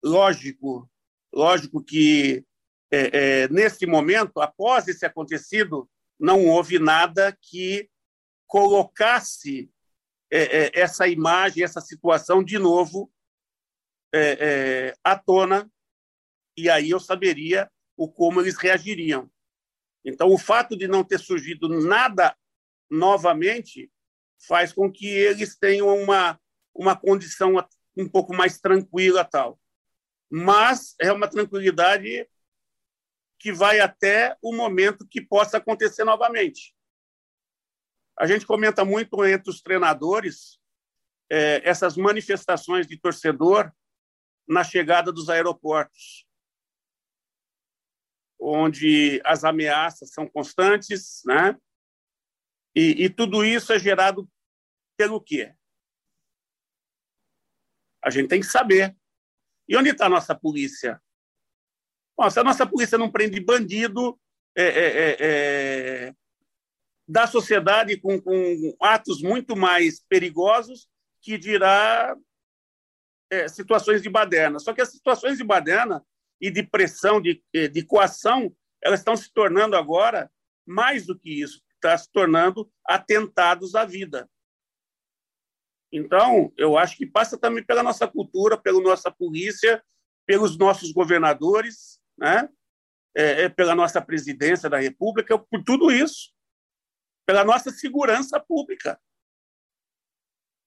Lógico, 0.03 0.87
lógico 1.33 1.83
que 1.83 2.45
é, 2.91 3.43
é, 3.43 3.47
nesse 3.49 3.85
momento, 3.85 4.39
após 4.39 4.87
esse 4.87 5.05
acontecido, 5.05 5.89
não 6.19 6.45
houve 6.45 6.79
nada 6.79 7.37
que 7.41 7.89
colocasse 8.47 9.69
é, 10.31 10.65
é 10.65 10.71
essa 10.73 11.07
imagem, 11.07 11.63
essa 11.63 11.81
situação 11.81 12.43
de 12.43 12.57
novo 12.57 13.11
é, 14.13 14.37
é, 14.39 14.95
à 15.03 15.17
tona, 15.17 15.69
e 16.57 16.69
aí 16.69 16.89
eu 16.89 16.99
saberia 16.99 17.69
o 17.97 18.09
como 18.09 18.41
eles 18.41 18.55
reagiriam. 18.55 19.29
Então, 20.03 20.29
o 20.29 20.37
fato 20.37 20.77
de 20.77 20.87
não 20.87 21.03
ter 21.03 21.19
surgido 21.19 21.67
nada 21.67 22.35
novamente 22.89 23.91
faz 24.47 24.71
com 24.71 24.91
que 24.91 25.07
eles 25.07 25.57
tenham 25.57 25.87
uma, 25.87 26.39
uma 26.73 26.95
condição 26.95 27.55
um 27.97 28.07
pouco 28.07 28.33
mais 28.33 28.59
tranquila 28.59 29.25
tal. 29.25 29.59
Mas 30.29 30.95
é 30.99 31.11
uma 31.11 31.27
tranquilidade 31.27 32.27
que 33.39 33.51
vai 33.51 33.79
até 33.79 34.37
o 34.41 34.55
momento 34.55 35.07
que 35.07 35.21
possa 35.21 35.57
acontecer 35.57 36.03
novamente. 36.03 36.75
A 38.17 38.25
gente 38.25 38.45
comenta 38.45 38.85
muito 38.85 39.23
entre 39.25 39.49
os 39.49 39.61
treinadores 39.61 40.59
é, 41.29 41.67
essas 41.67 41.97
manifestações 41.97 42.87
de 42.87 42.97
torcedor 42.97 43.71
na 44.47 44.63
chegada 44.63 45.11
dos 45.11 45.29
aeroportos, 45.29 46.25
onde 48.39 49.21
as 49.25 49.43
ameaças 49.43 50.11
são 50.11 50.27
constantes, 50.27 51.21
né? 51.25 51.59
E, 52.75 53.05
e 53.05 53.09
tudo 53.09 53.43
isso 53.43 53.73
é 53.73 53.79
gerado 53.79 54.29
pelo 54.97 55.19
quê? 55.19 55.55
A 58.03 58.09
gente 58.09 58.29
tem 58.29 58.39
que 58.39 58.45
saber. 58.45 58.95
E 59.67 59.75
onde 59.75 59.89
está 59.89 60.05
a 60.05 60.09
nossa 60.09 60.35
polícia? 60.35 61.01
Bom, 62.17 62.29
se 62.29 62.39
a 62.39 62.43
nossa 62.43 62.65
polícia 62.65 62.97
não 62.97 63.11
prende 63.11 63.39
bandido 63.39 64.17
é, 64.55 64.63
é, 64.63 64.87
é, 64.87 65.17
é, 65.19 66.15
da 67.07 67.27
sociedade 67.27 67.97
com, 67.97 68.21
com, 68.21 68.75
atos 68.81 69.21
muito 69.21 69.55
mais 69.55 69.99
perigosos 70.07 70.87
que 71.21 71.37
dirá 71.37 72.15
é, 73.29 73.47
situações 73.49 74.01
de 74.01 74.09
baderna. 74.09 74.59
Só 74.59 74.73
que 74.73 74.81
as 74.81 74.91
situações 74.91 75.37
de 75.37 75.43
baderna 75.43 76.05
e 76.39 76.49
de 76.49 76.63
pressão, 76.63 77.19
de, 77.21 77.43
de 77.53 77.83
coação, 77.83 78.55
elas 78.81 78.99
estão 79.01 79.15
se 79.17 79.31
tornando 79.33 79.75
agora 79.75 80.31
mais 80.65 81.05
do 81.05 81.17
que 81.17 81.41
isso, 81.41 81.61
está 81.73 81.97
se 81.97 82.09
tornando 82.11 82.71
atentados 82.85 83.75
à 83.75 83.83
vida. 83.83 84.29
Então, 85.91 86.51
eu 86.57 86.77
acho 86.77 86.97
que 86.97 87.05
passa 87.05 87.37
também 87.37 87.63
pela 87.63 87.83
nossa 87.83 88.07
cultura, 88.07 88.57
pela 88.57 88.81
nossa 88.81 89.11
polícia, 89.11 89.83
pelos 90.25 90.57
nossos 90.57 90.91
governadores, 90.91 91.99
né? 92.17 92.49
É, 93.17 93.43
é, 93.43 93.49
pela 93.49 93.73
nossa 93.73 94.01
presidência 94.01 94.69
da 94.69 94.77
República, 94.77 95.39
por 95.39 95.63
tudo 95.63 95.89
isso, 95.89 96.33
pela 97.25 97.45
nossa 97.45 97.71
segurança 97.71 98.39
pública. 98.39 98.99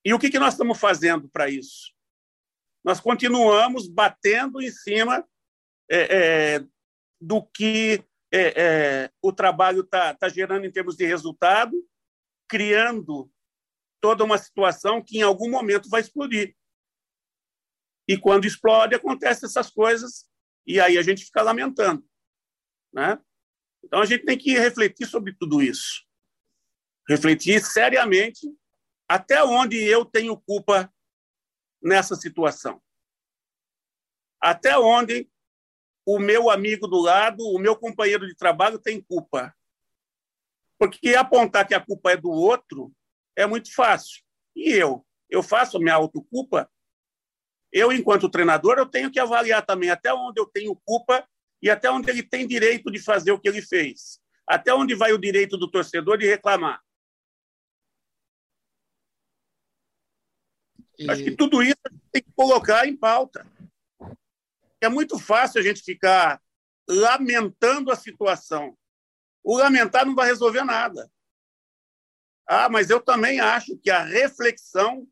E 0.03 0.13
o 0.13 0.19
que, 0.19 0.29
que 0.29 0.39
nós 0.39 0.53
estamos 0.53 0.79
fazendo 0.79 1.29
para 1.29 1.49
isso? 1.49 1.93
Nós 2.83 2.99
continuamos 2.99 3.87
batendo 3.87 4.61
em 4.61 4.71
cima 4.71 5.27
é, 5.91 6.55
é 6.55 6.65
do 7.21 7.45
que 7.45 8.03
é, 8.31 8.61
é, 8.61 9.11
o 9.21 9.33
trabalho 9.33 9.81
está 9.81 10.13
tá 10.13 10.29
gerando 10.29 10.65
em 10.65 10.71
termos 10.71 10.95
de 10.95 11.05
resultado, 11.05 11.75
criando 12.47 13.31
toda 14.01 14.23
uma 14.23 14.37
situação 14.37 15.03
que 15.03 15.17
em 15.17 15.21
algum 15.21 15.49
momento 15.49 15.89
vai 15.89 16.01
explodir. 16.01 16.55
E 18.07 18.17
quando 18.17 18.45
explode, 18.45 18.95
acontecem 18.95 19.45
essas 19.45 19.69
coisas, 19.69 20.27
e 20.65 20.79
aí 20.79 20.97
a 20.97 21.01
gente 21.01 21.25
fica 21.25 21.41
lamentando. 21.41 22.07
Né? 22.93 23.19
Então 23.83 24.01
a 24.01 24.05
gente 24.05 24.25
tem 24.25 24.37
que 24.37 24.57
refletir 24.57 25.07
sobre 25.07 25.33
tudo 25.33 25.61
isso. 25.61 26.05
Refletir 27.07 27.63
seriamente 27.63 28.47
até 29.07 29.43
onde 29.43 29.77
eu 29.77 30.05
tenho 30.05 30.39
culpa 30.39 30.93
nessa 31.81 32.15
situação. 32.15 32.81
Até 34.41 34.77
onde 34.77 35.29
o 36.05 36.19
meu 36.19 36.49
amigo 36.49 36.87
do 36.87 36.99
lado, 36.99 37.43
o 37.43 37.59
meu 37.59 37.75
companheiro 37.75 38.27
de 38.27 38.35
trabalho 38.35 38.79
tem 38.79 39.01
culpa. 39.01 39.55
Porque 40.77 41.15
apontar 41.15 41.67
que 41.67 41.73
a 41.73 41.83
culpa 41.83 42.11
é 42.11 42.17
do 42.17 42.29
outro 42.29 42.91
é 43.35 43.45
muito 43.45 43.73
fácil. 43.73 44.23
E 44.55 44.71
eu? 44.71 45.05
Eu 45.29 45.43
faço 45.43 45.77
a 45.77 45.79
minha 45.79 45.95
autoculpa? 45.95 46.69
Eu, 47.71 47.91
enquanto 47.91 48.29
treinador, 48.29 48.77
eu 48.77 48.85
tenho 48.85 49.11
que 49.11 49.19
avaliar 49.19 49.65
também 49.65 49.89
até 49.89 50.13
onde 50.13 50.39
eu 50.41 50.45
tenho 50.45 50.75
culpa 50.83 51.27
e 51.61 51.69
até 51.69 51.89
onde 51.91 52.09
ele 52.09 52.23
tem 52.23 52.47
direito 52.47 52.91
de 52.91 52.99
fazer 52.99 53.31
o 53.31 53.39
que 53.39 53.47
ele 53.47 53.61
fez. 53.61 54.19
Até 54.47 54.73
onde 54.73 54.95
vai 54.95 55.13
o 55.13 55.17
direito 55.17 55.57
do 55.57 55.69
torcedor 55.69 56.17
de 56.17 56.25
reclamar. 56.25 56.81
E... 60.97 61.09
Acho 61.09 61.23
que 61.23 61.35
tudo 61.35 61.61
isso 61.61 61.77
a 61.85 61.91
gente 61.91 62.03
tem 62.11 62.23
que 62.23 62.31
colocar 62.33 62.87
em 62.87 62.95
pauta. 62.95 63.45
É 64.81 64.89
muito 64.89 65.19
fácil 65.19 65.59
a 65.59 65.63
gente 65.63 65.83
ficar 65.83 66.41
lamentando 66.87 67.91
a 67.91 67.95
situação. 67.95 68.77
O 69.43 69.57
lamentar 69.57 70.05
não 70.05 70.15
vai 70.15 70.27
resolver 70.27 70.63
nada. 70.63 71.09
Ah, 72.47 72.67
mas 72.67 72.89
eu 72.89 72.99
também 72.99 73.39
acho 73.39 73.77
que 73.77 73.91
a 73.91 74.03
reflexão 74.03 75.07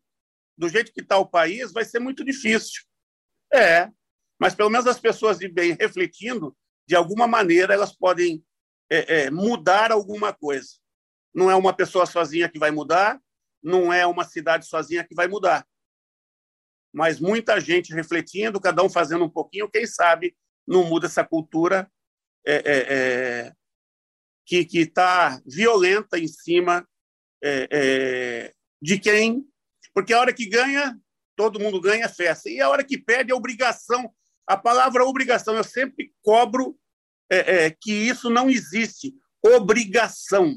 do 0.57 0.67
jeito 0.67 0.91
que 0.91 1.01
está 1.01 1.17
o 1.17 1.27
país 1.27 1.71
vai 1.71 1.85
ser 1.85 1.99
muito 1.99 2.23
difícil. 2.23 2.83
É, 3.53 3.89
mas 4.39 4.55
pelo 4.55 4.69
menos 4.69 4.87
as 4.87 4.99
pessoas 4.99 5.37
de 5.37 5.47
bem 5.47 5.73
refletindo, 5.79 6.55
de 6.87 6.95
alguma 6.95 7.27
maneira 7.27 7.73
elas 7.73 7.95
podem 7.95 8.43
é, 8.89 9.21
é, 9.21 9.31
mudar 9.31 9.91
alguma 9.91 10.33
coisa. 10.33 10.69
Não 11.33 11.51
é 11.51 11.55
uma 11.55 11.73
pessoa 11.73 12.05
sozinha 12.05 12.49
que 12.49 12.59
vai 12.59 12.71
mudar, 12.71 13.21
não 13.61 13.91
é 13.91 14.05
uma 14.05 14.23
cidade 14.23 14.65
sozinha 14.65 15.03
que 15.03 15.13
vai 15.13 15.27
mudar. 15.27 15.67
Mas 16.93 17.19
muita 17.19 17.59
gente 17.59 17.93
refletindo, 17.93 18.59
cada 18.59 18.81
um 18.83 18.89
fazendo 18.89 19.25
um 19.25 19.29
pouquinho, 19.29 19.69
quem 19.69 19.85
sabe 19.85 20.35
não 20.65 20.83
muda 20.83 21.07
essa 21.07 21.23
cultura 21.23 21.89
é, 22.45 22.55
é, 22.55 22.93
é 23.45 23.53
que 24.45 24.65
está 24.73 25.41
violenta 25.45 26.17
em 26.17 26.27
cima 26.27 26.87
é, 27.43 28.53
de 28.81 28.97
quem. 28.97 29.45
Porque 29.97 30.13
a 30.13 30.19
hora 30.19 30.31
que 30.31 30.47
ganha, 30.47 30.95
todo 31.35 31.59
mundo 31.59 31.81
ganha 31.81 32.07
festa. 32.07 32.51
E 32.51 32.61
a 32.61 32.69
hora 32.69 32.83
que 32.83 32.99
perde, 32.99 33.31
é 33.31 33.35
obrigação. 33.35 34.13
A 34.45 34.55
palavra 34.55 35.03
obrigação, 35.03 35.55
eu 35.55 35.63
sempre 35.63 36.13
cobro 36.21 36.79
é, 37.31 37.65
é, 37.65 37.71
que 37.71 37.91
isso 37.91 38.29
não 38.29 38.47
existe. 38.47 39.11
Obrigação. 39.43 40.55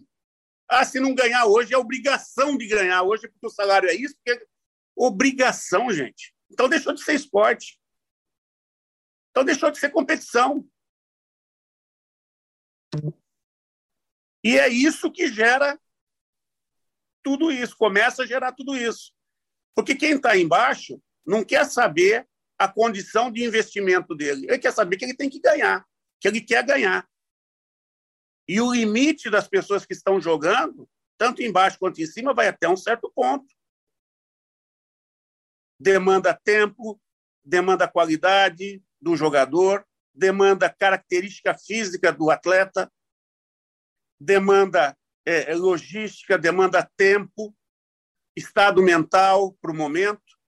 Ah, 0.69 0.85
se 0.85 1.01
não 1.01 1.15
ganhar 1.15 1.47
hoje, 1.47 1.73
é 1.73 1.79
obrigação 1.79 2.55
de 2.55 2.67
ganhar 2.67 3.03
hoje, 3.03 3.29
porque 3.31 3.47
o 3.47 3.49
salário 3.49 3.89
é 3.89 3.95
isso, 3.95 4.15
porque 4.17 4.39
é 4.39 4.47
obrigação, 4.95 5.91
gente. 5.91 6.35
Então 6.51 6.69
deixou 6.69 6.93
de 6.93 7.03
ser 7.03 7.15
esporte. 7.15 7.81
Então 9.31 9.43
deixou 9.43 9.71
de 9.71 9.79
ser 9.79 9.89
competição. 9.89 10.69
E 14.45 14.59
é 14.59 14.69
isso 14.69 15.11
que 15.11 15.33
gera 15.33 15.81
tudo 17.23 17.51
isso, 17.51 17.75
começa 17.75 18.23
a 18.23 18.27
gerar 18.27 18.53
tudo 18.53 18.77
isso. 18.77 19.19
Porque 19.75 19.95
quem 19.95 20.17
está 20.17 20.37
embaixo 20.37 21.01
não 21.25 21.45
quer 21.45 21.65
saber 21.67 22.27
a 22.59 22.69
condição 22.69 23.31
de 23.31 23.45
investimento 23.45 24.15
dele, 24.15 24.47
ele 24.47 24.59
quer 24.59 24.73
saber 24.73 24.97
que 24.97 25.05
ele 25.05 25.17
tem 25.17 25.31
que 25.31 25.41
ganhar, 25.41 25.87
que 26.21 26.29
ele 26.29 26.41
quer 26.41 26.65
ganhar. 26.65 27.09
E 28.47 28.61
o 28.61 28.73
limite 28.73 29.31
das 29.31 29.49
pessoas 29.49 29.87
que 29.87 29.95
estão 29.95 30.21
jogando, 30.21 30.89
tanto 31.17 31.43
embaixo 31.43 31.79
quanto 31.79 32.01
em 32.03 32.07
cima, 32.07 32.35
vai 32.35 32.49
até 32.49 32.69
um 32.69 32.77
certo 32.77 33.11
ponto. 33.15 33.47
Demanda 35.79 36.35
tempo, 36.35 37.01
demanda 37.45 37.89
qualidade 37.89 38.83
do 39.01 39.17
jogador, 39.17 39.87
demanda 40.13 40.69
característica 40.69 41.57
física 41.57 42.13
do 42.13 42.31
atleta, 42.31 42.93
demanda 44.21 44.97
é, 45.25 45.55
logística, 45.55 46.37
demanda 46.37 46.89
tempo, 46.97 47.57
estado 48.37 48.83
mental 48.83 49.53
para 49.61 49.71
o 49.71 49.77
momento. 49.77 50.39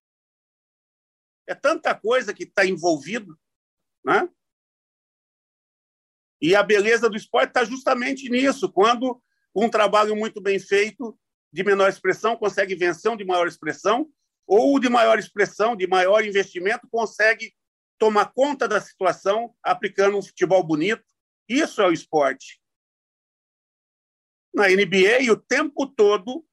É 1.47 1.55
tanta 1.55 1.95
coisa 1.95 2.33
que 2.33 2.45
está 2.45 2.65
envolvido, 2.65 3.39
né? 4.05 4.29
E 6.41 6.55
a 6.57 6.63
beleza 6.63 7.09
do 7.09 7.17
esporte 7.17 7.49
está 7.49 7.65
justamente 7.65 8.29
nisso, 8.29 8.71
quando 8.73 9.23
um 9.55 9.69
trabalho 9.69 10.17
muito 10.17 10.41
bem 10.41 10.59
feito, 10.59 11.19
de 11.53 11.63
menor 11.63 11.89
expressão, 11.89 12.37
consegue 12.37 12.75
vencer 12.75 13.11
um 13.11 13.17
de 13.17 13.25
maior 13.25 13.47
expressão, 13.47 14.11
ou 14.47 14.81
de 14.81 14.89
maior 14.89 15.19
expressão, 15.19 15.77
de 15.77 15.87
maior 15.87 16.25
investimento, 16.25 16.89
consegue 16.91 17.55
tomar 17.99 18.33
conta 18.33 18.67
da 18.67 18.81
situação 18.81 19.55
aplicando 19.63 20.17
um 20.17 20.23
futebol 20.23 20.65
bonito. 20.65 21.05
Isso 21.49 21.81
é 21.81 21.87
o 21.87 21.93
esporte 21.93 22.63
na 24.55 24.69
NBA 24.69 25.33
o 25.33 25.37
tempo 25.37 25.87
todo 25.87 26.45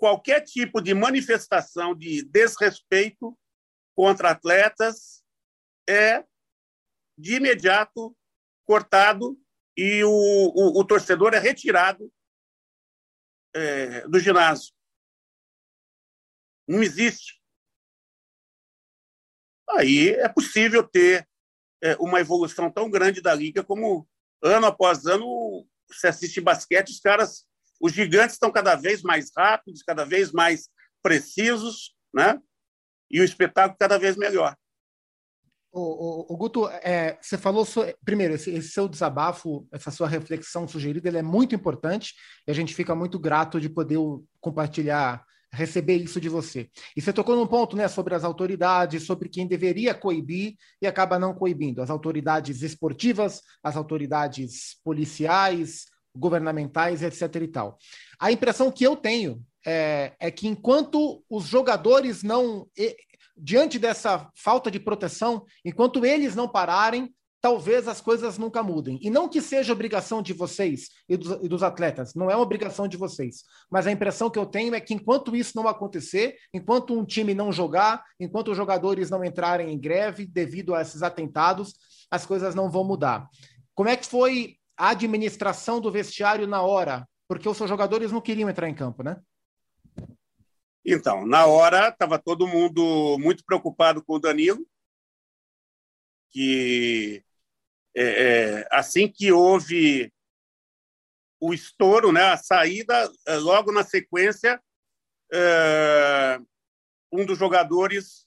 qualquer 0.00 0.40
tipo 0.40 0.80
de 0.80 0.94
manifestação 0.94 1.94
de 1.94 2.24
desrespeito 2.24 3.38
contra 3.94 4.30
atletas 4.30 5.22
é 5.86 6.24
de 7.18 7.34
imediato 7.34 8.16
cortado 8.64 9.38
e 9.76 10.02
o, 10.02 10.08
o, 10.10 10.80
o 10.80 10.84
torcedor 10.86 11.34
é 11.34 11.38
retirado 11.38 12.10
é, 13.54 14.08
do 14.08 14.18
ginásio. 14.18 14.72
Não 16.66 16.82
existe. 16.82 17.38
Aí 19.68 20.14
é 20.14 20.28
possível 20.30 20.82
ter 20.82 21.28
é, 21.82 21.94
uma 21.96 22.20
evolução 22.20 22.72
tão 22.72 22.90
grande 22.90 23.20
da 23.20 23.34
liga 23.34 23.62
como 23.62 24.08
ano 24.42 24.66
após 24.66 25.04
ano 25.04 25.68
você 25.86 26.06
assiste 26.08 26.40
basquete, 26.40 26.88
os 26.90 27.00
caras, 27.00 27.46
os 27.80 27.92
gigantes 27.92 28.34
estão 28.34 28.52
cada 28.52 28.76
vez 28.76 29.02
mais 29.02 29.30
rápidos, 29.36 29.82
cada 29.82 30.04
vez 30.04 30.30
mais 30.32 30.68
precisos, 31.02 31.94
né? 32.12 32.38
E 33.10 33.20
o 33.20 33.24
espetáculo 33.24 33.78
cada 33.78 33.98
vez 33.98 34.16
melhor. 34.16 34.54
O, 35.72 35.80
o, 35.80 36.34
o 36.34 36.36
Guto, 36.36 36.68
é, 36.68 37.16
você 37.20 37.38
falou, 37.38 37.64
so, 37.64 37.80
primeiro, 38.04 38.34
esse, 38.34 38.50
esse, 38.50 38.70
seu 38.70 38.88
desabafo, 38.88 39.66
essa 39.72 39.90
sua 39.90 40.08
reflexão 40.08 40.66
sugerida, 40.66 41.08
ele 41.08 41.18
é 41.18 41.22
muito 41.22 41.54
importante 41.54 42.14
e 42.46 42.50
a 42.50 42.54
gente 42.54 42.74
fica 42.74 42.94
muito 42.94 43.18
grato 43.18 43.60
de 43.60 43.68
poder 43.68 43.98
compartilhar 44.40 45.24
receber 45.52 45.96
isso 45.96 46.20
de 46.20 46.28
você. 46.28 46.70
E 46.96 47.00
você 47.00 47.12
tocou 47.12 47.36
num 47.36 47.46
ponto, 47.46 47.76
né, 47.76 47.88
sobre 47.88 48.14
as 48.14 48.24
autoridades, 48.24 49.04
sobre 49.04 49.28
quem 49.28 49.46
deveria 49.46 49.94
coibir 49.94 50.54
e 50.80 50.86
acaba 50.86 51.18
não 51.18 51.34
coibindo, 51.34 51.82
as 51.82 51.90
autoridades 51.90 52.62
esportivas, 52.62 53.42
as 53.62 53.76
autoridades 53.76 54.76
policiais, 54.84 55.86
governamentais, 56.14 57.02
etc. 57.02 57.34
e 57.36 57.48
tal. 57.48 57.78
A 58.18 58.32
impressão 58.32 58.70
que 58.70 58.84
eu 58.84 58.96
tenho 58.96 59.42
é, 59.66 60.12
é 60.18 60.30
que 60.30 60.48
enquanto 60.48 61.22
os 61.28 61.44
jogadores 61.44 62.22
não, 62.22 62.66
diante 63.36 63.78
dessa 63.78 64.30
falta 64.34 64.70
de 64.70 64.80
proteção, 64.80 65.44
enquanto 65.64 66.04
eles 66.04 66.34
não 66.34 66.48
pararem, 66.48 67.12
talvez 67.40 67.88
as 67.88 68.00
coisas 68.00 68.36
nunca 68.36 68.62
mudem. 68.62 68.98
E 69.00 69.08
não 69.08 69.28
que 69.28 69.40
seja 69.40 69.72
obrigação 69.72 70.20
de 70.20 70.32
vocês 70.32 70.88
e 71.08 71.16
dos, 71.16 71.42
e 71.42 71.48
dos, 71.48 71.62
atletas, 71.62 72.14
não 72.14 72.30
é 72.30 72.36
uma 72.36 72.42
obrigação 72.42 72.86
de 72.86 72.96
vocês. 72.96 73.42
Mas 73.70 73.86
a 73.86 73.92
impressão 73.92 74.28
que 74.28 74.38
eu 74.38 74.44
tenho 74.44 74.74
é 74.74 74.80
que 74.80 74.92
enquanto 74.92 75.34
isso 75.34 75.56
não 75.56 75.66
acontecer, 75.66 76.36
enquanto 76.52 76.92
um 76.92 77.04
time 77.04 77.34
não 77.34 77.50
jogar, 77.50 78.04
enquanto 78.18 78.50
os 78.50 78.56
jogadores 78.56 79.08
não 79.08 79.24
entrarem 79.24 79.72
em 79.72 79.78
greve 79.78 80.26
devido 80.26 80.74
a 80.74 80.82
esses 80.82 81.02
atentados, 81.02 81.74
as 82.10 82.26
coisas 82.26 82.54
não 82.54 82.70
vão 82.70 82.84
mudar. 82.84 83.26
Como 83.74 83.88
é 83.88 83.96
que 83.96 84.06
foi 84.06 84.56
a 84.80 84.88
administração 84.88 85.78
do 85.78 85.92
vestiário 85.92 86.46
na 86.46 86.62
hora? 86.62 87.06
Porque 87.28 87.46
os 87.46 87.54
seus 87.54 87.68
jogadores 87.68 88.10
não 88.10 88.20
queriam 88.20 88.48
entrar 88.48 88.66
em 88.66 88.74
campo, 88.74 89.02
né? 89.02 89.20
Então, 90.82 91.26
na 91.26 91.44
hora, 91.44 91.90
estava 91.90 92.18
todo 92.18 92.46
mundo 92.46 93.18
muito 93.18 93.44
preocupado 93.44 94.02
com 94.02 94.14
o 94.14 94.18
Danilo, 94.18 94.66
que 96.30 97.22
é, 97.94 98.04
é, 98.04 98.68
assim 98.70 99.06
que 99.06 99.30
houve 99.30 100.10
o 101.38 101.52
estouro, 101.52 102.10
né, 102.10 102.32
a 102.32 102.38
saída, 102.38 103.12
é, 103.26 103.36
logo 103.36 103.70
na 103.72 103.84
sequência, 103.84 104.58
é, 105.30 106.40
um 107.12 107.26
dos 107.26 107.38
jogadores 107.38 108.26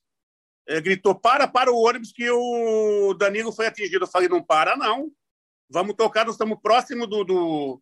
é, 0.67 0.79
gritou: 0.79 1.15
para, 1.15 1.47
para 1.47 1.71
o 1.71 1.81
ônibus 1.81 2.11
que 2.11 2.29
o 2.29 3.15
Danilo 3.15 3.51
foi 3.51 3.65
atingido. 3.65 4.05
Eu 4.05 4.07
falei: 4.07 4.29
não 4.29 4.43
para, 4.43 4.77
não. 4.77 5.11
Vamos 5.73 5.95
tocar, 5.95 6.23
nós 6.23 6.35
estamos 6.35 6.59
próximo 6.61 7.07
do, 7.07 7.23
do 7.23 7.81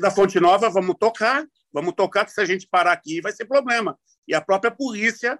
da 0.00 0.10
Fonte 0.10 0.40
Nova, 0.40 0.68
vamos 0.68 0.96
tocar, 0.98 1.46
vamos 1.72 1.94
tocar, 1.94 2.24
que 2.24 2.32
se 2.32 2.40
a 2.40 2.44
gente 2.44 2.66
parar 2.66 2.90
aqui 2.90 3.20
vai 3.20 3.30
ser 3.30 3.44
problema. 3.44 3.96
E 4.26 4.34
a 4.34 4.40
própria 4.40 4.72
polícia 4.72 5.38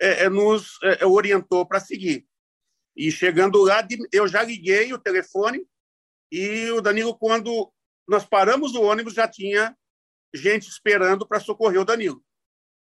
é, 0.00 0.28
nos 0.28 0.80
orientou 1.04 1.64
para 1.64 1.78
seguir. 1.78 2.26
E 2.96 3.12
chegando 3.12 3.62
lá, 3.62 3.86
eu 4.12 4.26
já 4.26 4.42
liguei 4.42 4.92
o 4.92 4.98
telefone 4.98 5.64
e 6.28 6.68
o 6.72 6.80
Danilo, 6.80 7.16
quando 7.16 7.72
nós 8.08 8.24
paramos 8.24 8.74
o 8.74 8.82
ônibus, 8.82 9.14
já 9.14 9.28
tinha 9.28 9.76
gente 10.34 10.68
esperando 10.68 11.24
para 11.24 11.38
socorrer 11.38 11.80
o 11.80 11.84
Danilo, 11.84 12.20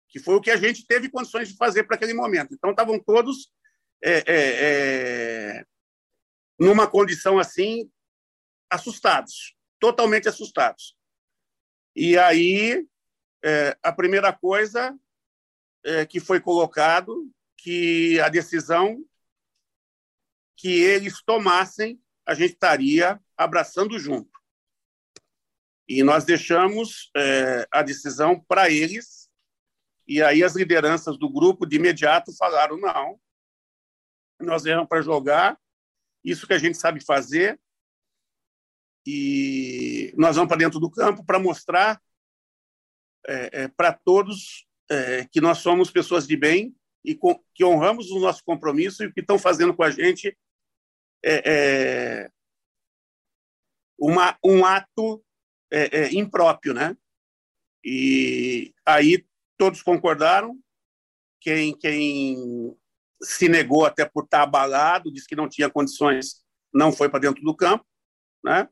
que 0.07 0.17
foi 0.17 0.35
o 0.35 0.41
que 0.41 0.51
a 0.51 0.55
gente 0.55 0.87
teve 0.87 1.09
condições 1.09 1.49
de 1.49 1.57
fazer 1.57 1.83
para 1.83 1.97
aquele 1.97 2.13
momento. 2.13 2.53
Então, 2.53 2.71
estavam 2.71 2.97
todos 2.97 3.51
é, 4.01 4.11
é, 4.11 4.23
é, 4.27 4.80
numa 6.61 6.85
condição 6.87 7.39
assim, 7.39 7.91
assustados, 8.69 9.57
totalmente 9.79 10.29
assustados. 10.29 10.95
E 11.95 12.15
aí, 12.19 12.87
é, 13.43 13.75
a 13.81 13.91
primeira 13.91 14.31
coisa 14.31 14.95
é, 15.83 16.05
que 16.05 16.19
foi 16.19 16.39
colocado, 16.39 17.27
que 17.57 18.19
a 18.19 18.29
decisão 18.29 19.03
que 20.55 20.83
eles 20.83 21.23
tomassem, 21.23 21.99
a 22.27 22.35
gente 22.35 22.53
estaria 22.53 23.19
abraçando 23.35 23.97
junto. 23.97 24.39
E 25.89 26.03
nós 26.03 26.25
deixamos 26.25 27.09
é, 27.17 27.67
a 27.71 27.81
decisão 27.81 28.39
para 28.39 28.69
eles, 28.69 29.27
e 30.07 30.21
aí 30.21 30.43
as 30.43 30.55
lideranças 30.55 31.17
do 31.17 31.27
grupo 31.27 31.65
de 31.65 31.77
imediato 31.77 32.31
falaram: 32.37 32.77
não, 32.77 33.19
nós 34.39 34.61
viemos 34.61 34.87
para 34.87 35.01
jogar, 35.01 35.59
isso 36.23 36.47
que 36.47 36.53
a 36.53 36.57
gente 36.57 36.77
sabe 36.77 37.03
fazer, 37.03 37.59
e 39.05 40.13
nós 40.15 40.35
vamos 40.35 40.47
para 40.47 40.57
dentro 40.57 40.79
do 40.79 40.91
campo 40.91 41.25
para 41.25 41.39
mostrar 41.39 42.01
é, 43.27 43.63
é, 43.63 43.67
para 43.67 43.93
todos 43.93 44.67
é, 44.89 45.25
que 45.25 45.41
nós 45.41 45.59
somos 45.59 45.89
pessoas 45.89 46.27
de 46.27 46.35
bem 46.35 46.75
e 47.03 47.15
com, 47.15 47.43
que 47.53 47.65
honramos 47.65 48.11
o 48.11 48.19
nosso 48.19 48.43
compromisso 48.43 49.03
e 49.03 49.07
o 49.07 49.13
que 49.13 49.21
estão 49.21 49.39
fazendo 49.39 49.75
com 49.75 49.83
a 49.83 49.89
gente 49.89 50.37
é, 51.23 51.43
é, 51.45 52.31
uma, 53.97 54.37
um 54.43 54.65
ato 54.65 55.23
é, 55.71 56.01
é, 56.01 56.13
impróprio, 56.13 56.73
né? 56.73 56.95
E 57.83 58.73
aí 58.85 59.25
todos 59.57 59.81
concordaram. 59.81 60.59
Quem, 61.39 61.75
quem 61.75 62.77
se 63.21 63.47
negou 63.47 63.85
até 63.85 64.05
por 64.05 64.23
estar 64.23 64.43
abalado, 64.43 65.11
disse 65.11 65.27
que 65.27 65.35
não 65.35 65.49
tinha 65.49 65.69
condições, 65.69 66.43
não 66.73 66.91
foi 66.91 67.09
para 67.09 67.19
dentro 67.19 67.43
do 67.43 67.55
campo, 67.55 67.85
né? 68.43 68.67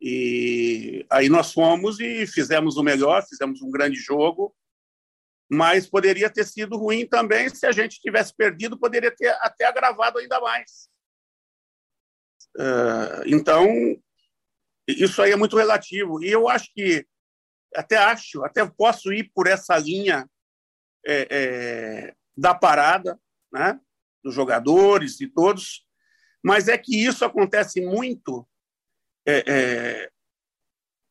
E 0.00 1.04
aí 1.10 1.28
nós 1.28 1.52
fomos 1.52 1.98
e 1.98 2.26
fizemos 2.26 2.76
o 2.76 2.82
melhor, 2.82 3.24
fizemos 3.26 3.60
um 3.62 3.70
grande 3.70 3.96
jogo, 3.96 4.54
mas 5.50 5.88
poderia 5.88 6.30
ter 6.30 6.44
sido 6.44 6.76
ruim 6.76 7.06
também 7.06 7.48
se 7.48 7.66
a 7.66 7.72
gente 7.72 8.00
tivesse 8.00 8.34
perdido, 8.34 8.78
poderia 8.78 9.10
ter 9.10 9.30
até 9.40 9.64
agravado 9.64 10.18
ainda 10.18 10.40
mais. 10.40 10.88
Uh, 12.56 13.22
então, 13.26 13.66
isso 14.86 15.20
aí 15.22 15.32
é 15.32 15.36
muito 15.36 15.56
relativo. 15.56 16.22
E 16.22 16.30
eu 16.30 16.48
acho 16.48 16.72
que, 16.72 17.06
até 17.74 17.96
acho, 17.96 18.44
até 18.44 18.64
posso 18.66 19.12
ir 19.12 19.30
por 19.34 19.46
essa 19.46 19.76
linha 19.78 20.28
é, 21.06 21.28
é, 21.30 22.14
da 22.36 22.54
parada, 22.54 23.18
né, 23.52 23.80
dos 24.22 24.34
jogadores 24.34 25.20
e 25.20 25.28
todos, 25.28 25.86
mas 26.42 26.68
é 26.68 26.78
que 26.78 26.96
isso 26.96 27.24
acontece 27.24 27.80
muito 27.80 28.48
é, 29.26 29.44
é, 29.46 30.12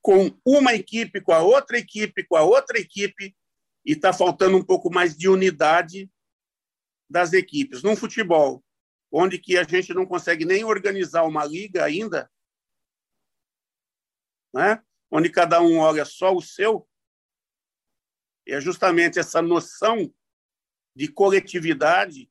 com 0.02 0.32
uma 0.46 0.74
equipe, 0.74 1.22
com 1.22 1.34
a 1.34 1.40
outra 1.40 1.78
equipe, 1.78 2.24
com 2.24 2.36
a 2.36 2.42
outra 2.42 2.80
equipe, 2.80 3.36
e 3.86 3.92
está 3.92 4.12
faltando 4.12 4.58
um 4.58 4.64
pouco 4.64 4.92
mais 4.92 5.16
de 5.16 5.30
unidade 5.30 6.12
das 7.10 7.34
equipes. 7.34 7.84
Num 7.84 7.96
futebol, 7.96 8.64
onde 9.12 9.38
que 9.38 9.58
a 9.58 9.64
gente 9.64 9.94
não 9.94 10.06
consegue 10.06 10.46
nem 10.46 10.64
organizar 10.64 11.24
uma 11.24 11.46
liga 11.46 11.86
ainda, 11.86 12.30
né? 14.54 14.84
onde 15.10 15.30
cada 15.30 15.62
um 15.62 15.78
olha 15.78 16.04
só 16.04 16.36
o 16.36 16.42
seu, 16.42 16.88
é 18.46 18.60
justamente 18.60 19.20
essa 19.20 19.42
noção 19.42 20.14
de 20.98 21.08
coletividade 21.08 22.28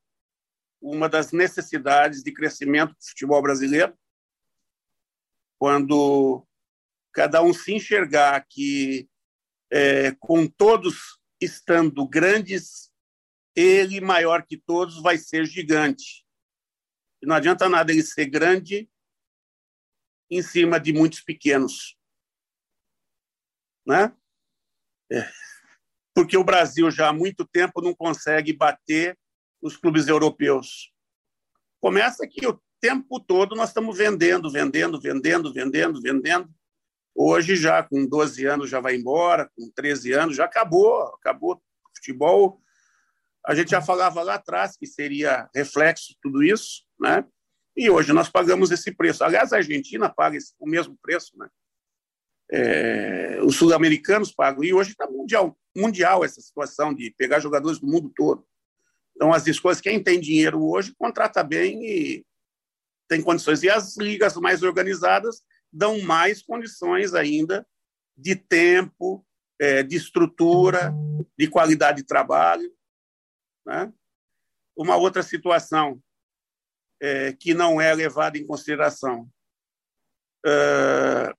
uma 0.81 1.07
das 1.07 1.31
necessidades 1.31 2.21
de 2.21 2.33
crescimento 2.33 2.89
do 2.89 3.05
futebol 3.05 3.41
brasileiro, 3.41 3.97
quando 5.57 6.45
cada 7.13 7.41
um 7.41 7.53
se 7.53 7.73
enxergar 7.73 8.45
que, 8.47 9.09
é, 9.71 10.11
com 10.19 10.45
todos 10.45 11.17
estando 11.41 12.05
grandes, 12.05 12.91
ele, 13.55 14.01
maior 14.01 14.45
que 14.45 14.57
todos, 14.57 15.01
vai 15.01 15.17
ser 15.17 15.45
gigante. 15.45 16.27
Não 17.23 17.37
adianta 17.37 17.69
nada 17.69 17.91
ele 17.93 18.03
ser 18.03 18.25
grande 18.25 18.89
em 20.29 20.41
cima 20.41 20.77
de 20.77 20.91
muitos 20.91 21.21
pequenos. 21.21 21.97
Né? 23.85 24.13
É. 25.09 25.46
Porque 26.17 26.35
o 26.35 26.43
Brasil 26.43 26.89
já 26.89 27.09
há 27.09 27.13
muito 27.13 27.45
tempo 27.45 27.79
não 27.79 27.93
consegue 27.93 28.51
bater 28.51 29.15
os 29.61 29.77
clubes 29.77 30.07
europeus. 30.07 30.91
Começa 31.79 32.27
que 32.27 32.47
o 32.47 32.59
tempo 32.81 33.19
todo 33.19 33.55
nós 33.55 33.69
estamos 33.69 33.95
vendendo, 33.95 34.49
vendendo, 34.49 34.99
vendendo, 34.99 35.53
vendendo, 35.53 36.01
vendendo. 36.01 36.49
Hoje 37.13 37.55
já 37.55 37.83
com 37.83 38.03
12 38.03 38.47
anos 38.47 38.67
já 38.67 38.79
vai 38.79 38.95
embora, 38.95 39.47
com 39.55 39.69
13 39.69 40.13
anos 40.13 40.35
já 40.35 40.45
acabou, 40.45 41.03
acabou 41.13 41.53
o 41.53 41.61
futebol. 41.95 42.59
A 43.45 43.53
gente 43.53 43.69
já 43.69 43.79
falava 43.79 44.23
lá 44.23 44.33
atrás 44.33 44.75
que 44.75 44.87
seria 44.87 45.47
reflexo 45.53 46.15
tudo 46.19 46.41
isso, 46.41 46.81
né? 46.99 47.23
E 47.75 47.91
hoje 47.91 48.11
nós 48.11 48.27
pagamos 48.27 48.71
esse 48.71 48.91
preço. 48.91 49.23
Aliás, 49.23 49.53
a 49.53 49.57
Argentina 49.57 50.09
paga 50.09 50.35
esse, 50.35 50.55
o 50.57 50.67
mesmo 50.67 50.97
preço, 50.99 51.37
né? 51.37 51.47
É, 52.51 53.39
os 53.43 53.55
sul-americanos 53.55 54.31
pagam. 54.31 54.63
E 54.63 54.73
hoje 54.73 54.91
está 54.91 55.09
mundial, 55.09 55.57
mundial 55.75 56.23
essa 56.23 56.41
situação 56.41 56.93
de 56.93 57.11
pegar 57.11 57.39
jogadores 57.39 57.79
do 57.79 57.87
mundo 57.87 58.11
todo. 58.15 58.45
Então, 59.15 59.33
as 59.33 59.47
escolas, 59.47 59.81
quem 59.81 60.01
tem 60.01 60.19
dinheiro 60.19 60.63
hoje, 60.63 60.93
contrata 60.97 61.43
bem 61.43 61.83
e 61.83 62.25
tem 63.07 63.21
condições. 63.21 63.63
E 63.63 63.69
as 63.69 63.97
ligas 63.97 64.35
mais 64.35 64.63
organizadas 64.63 65.41
dão 65.71 65.99
mais 66.01 66.41
condições 66.41 67.13
ainda 67.13 67.67
de 68.15 68.35
tempo, 68.35 69.25
é, 69.59 69.83
de 69.83 69.95
estrutura, 69.95 70.93
de 71.37 71.47
qualidade 71.47 72.01
de 72.01 72.07
trabalho. 72.07 72.71
Né? 73.65 73.91
Uma 74.75 74.95
outra 74.95 75.23
situação 75.23 76.01
é, 77.01 77.33
que 77.33 77.53
não 77.53 77.79
é 77.81 77.93
levada 77.93 78.37
em 78.37 78.45
consideração. 78.45 79.29
Uh, 80.45 81.33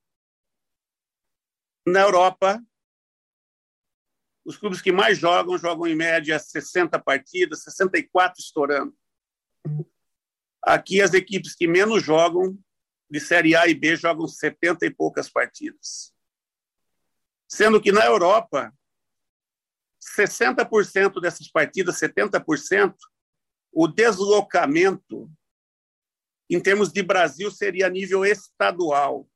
na 1.88 2.00
Europa, 2.00 2.62
Os 4.44 4.56
clubes 4.56 4.80
que 4.80 4.90
mais 4.90 5.18
jogam, 5.18 5.58
jogam 5.58 5.86
em 5.86 5.94
média 5.94 6.38
60 6.38 6.98
partidas, 6.98 7.64
64 7.64 8.40
estourando. 8.40 8.96
Aqui, 10.62 11.02
as 11.02 11.12
equipes 11.12 11.54
que 11.54 11.66
menos 11.66 12.02
jogam, 12.02 12.58
de 13.10 13.20
Série 13.20 13.54
A 13.54 13.66
e 13.66 13.74
B, 13.74 13.94
jogam 13.94 14.26
70 14.26 14.86
e 14.86 14.90
poucas 14.90 15.28
partidas. 15.28 16.14
Sendo 17.46 17.80
que 17.80 17.92
na 17.92 18.04
Europa, 18.04 18.72
60% 20.18 21.20
dessas 21.20 21.50
partidas, 21.50 22.00
70%, 22.00 22.94
o 23.72 23.86
deslocamento, 23.86 25.30
em 26.48 26.60
termos 26.60 26.90
de 26.90 27.02
Brasil, 27.02 27.50
seria 27.50 27.86
a 27.86 27.90
nível 27.90 28.24
estadual, 28.24 29.28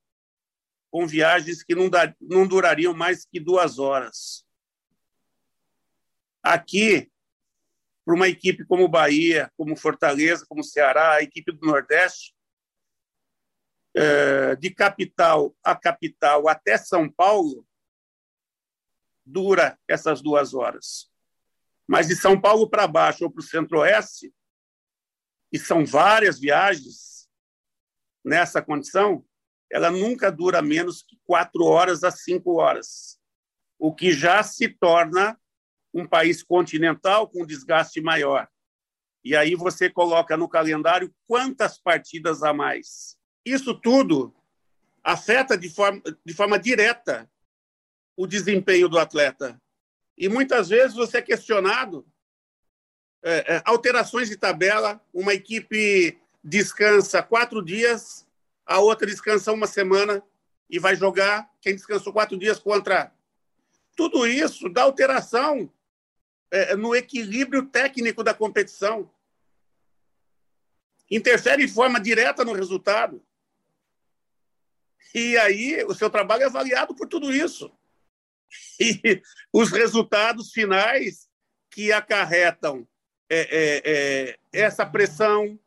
com 0.93 1.07
viagens 1.07 1.63
que 1.63 1.73
não, 1.73 1.89
dar, 1.89 2.15
não 2.21 2.47
durariam 2.47 2.93
mais 2.93 3.25
que 3.25 3.39
duas 3.39 3.79
horas. 3.79 4.45
Aqui, 6.43 7.11
para 8.05 8.13
uma 8.13 8.27
equipe 8.27 8.63
como 8.63 8.87
Bahia, 8.87 9.51
como 9.57 9.75
Fortaleza, 9.75 10.45
como 10.47 10.63
Ceará, 10.63 11.13
a 11.13 11.23
equipe 11.23 11.51
do 11.51 11.65
Nordeste, 11.65 12.35
é, 13.95 14.55
de 14.55 14.69
capital 14.69 15.55
a 15.63 15.75
capital 15.75 16.47
até 16.47 16.77
São 16.77 17.09
Paulo, 17.09 17.67
dura 19.25 19.79
essas 19.87 20.21
duas 20.21 20.53
horas. 20.53 21.11
Mas 21.87 22.07
de 22.07 22.15
São 22.15 22.39
Paulo 22.39 22.69
para 22.69 22.85
baixo 22.85 23.23
ou 23.23 23.31
para 23.31 23.39
o 23.39 23.43
Centro-Oeste, 23.43 24.31
e 25.51 25.57
são 25.57 25.83
várias 25.83 26.39
viagens 26.39 27.27
nessa 28.23 28.61
condição, 28.61 29.25
ela 29.73 29.89
nunca 29.89 30.31
dura 30.31 30.61
menos 30.61 31.01
que 31.01 31.17
quatro 31.25 31.65
horas 31.65 32.03
a 32.03 32.11
cinco 32.11 32.59
horas, 32.59 33.19
o 33.79 33.91
que 33.91 34.11
já 34.11 34.43
se 34.43 34.69
torna 34.69 35.35
um 35.91 36.07
país 36.07 36.43
continental 36.43 37.27
com 37.27 37.43
desgaste 37.43 37.99
maior. 37.99 38.47
E 39.23 39.35
aí 39.35 39.55
você 39.55 39.89
coloca 39.89 40.37
no 40.37 40.47
calendário 40.47 41.11
quantas 41.25 41.79
partidas 41.79 42.43
a 42.43 42.53
mais. 42.53 43.17
Isso 43.43 43.73
tudo 43.73 44.31
afeta 45.03 45.57
de 45.57 45.71
forma, 45.71 46.03
de 46.23 46.33
forma 46.35 46.59
direta 46.59 47.27
o 48.15 48.27
desempenho 48.27 48.87
do 48.87 48.99
atleta. 48.99 49.59
E 50.15 50.29
muitas 50.29 50.69
vezes 50.69 50.95
você 50.95 51.17
é 51.17 51.21
questionado. 51.23 52.05
É, 53.23 53.55
é, 53.55 53.61
alterações 53.65 54.29
de 54.29 54.37
tabela, 54.37 55.03
uma 55.11 55.33
equipe 55.33 56.21
descansa 56.43 57.23
quatro 57.23 57.63
dias, 57.63 58.27
a 58.65 58.79
outra 58.79 59.07
descansa 59.07 59.51
uma 59.51 59.67
semana 59.67 60.23
e 60.69 60.79
vai 60.79 60.95
jogar 60.95 61.49
quem 61.61 61.75
descansou 61.75 62.13
quatro 62.13 62.37
dias 62.37 62.59
contra. 62.59 63.13
Tudo 63.95 64.25
isso 64.25 64.69
dá 64.69 64.83
alteração 64.83 65.71
é, 66.49 66.75
no 66.75 66.95
equilíbrio 66.95 67.65
técnico 67.65 68.23
da 68.23 68.33
competição. 68.33 69.11
Interfere 71.09 71.65
de 71.65 71.71
forma 71.71 71.99
direta 71.99 72.43
no 72.43 72.53
resultado. 72.53 73.23
E 75.13 75.37
aí 75.37 75.83
o 75.83 75.93
seu 75.93 76.09
trabalho 76.09 76.43
é 76.43 76.45
avaliado 76.45 76.95
por 76.95 77.07
tudo 77.07 77.31
isso. 77.31 77.71
E 78.79 79.21
os 79.53 79.71
resultados 79.71 80.51
finais 80.51 81.29
que 81.69 81.91
acarretam 81.91 82.87
é, 83.29 83.39
é, 83.39 83.81
é, 83.85 84.39
essa 84.51 84.85
pressão, 84.85 85.59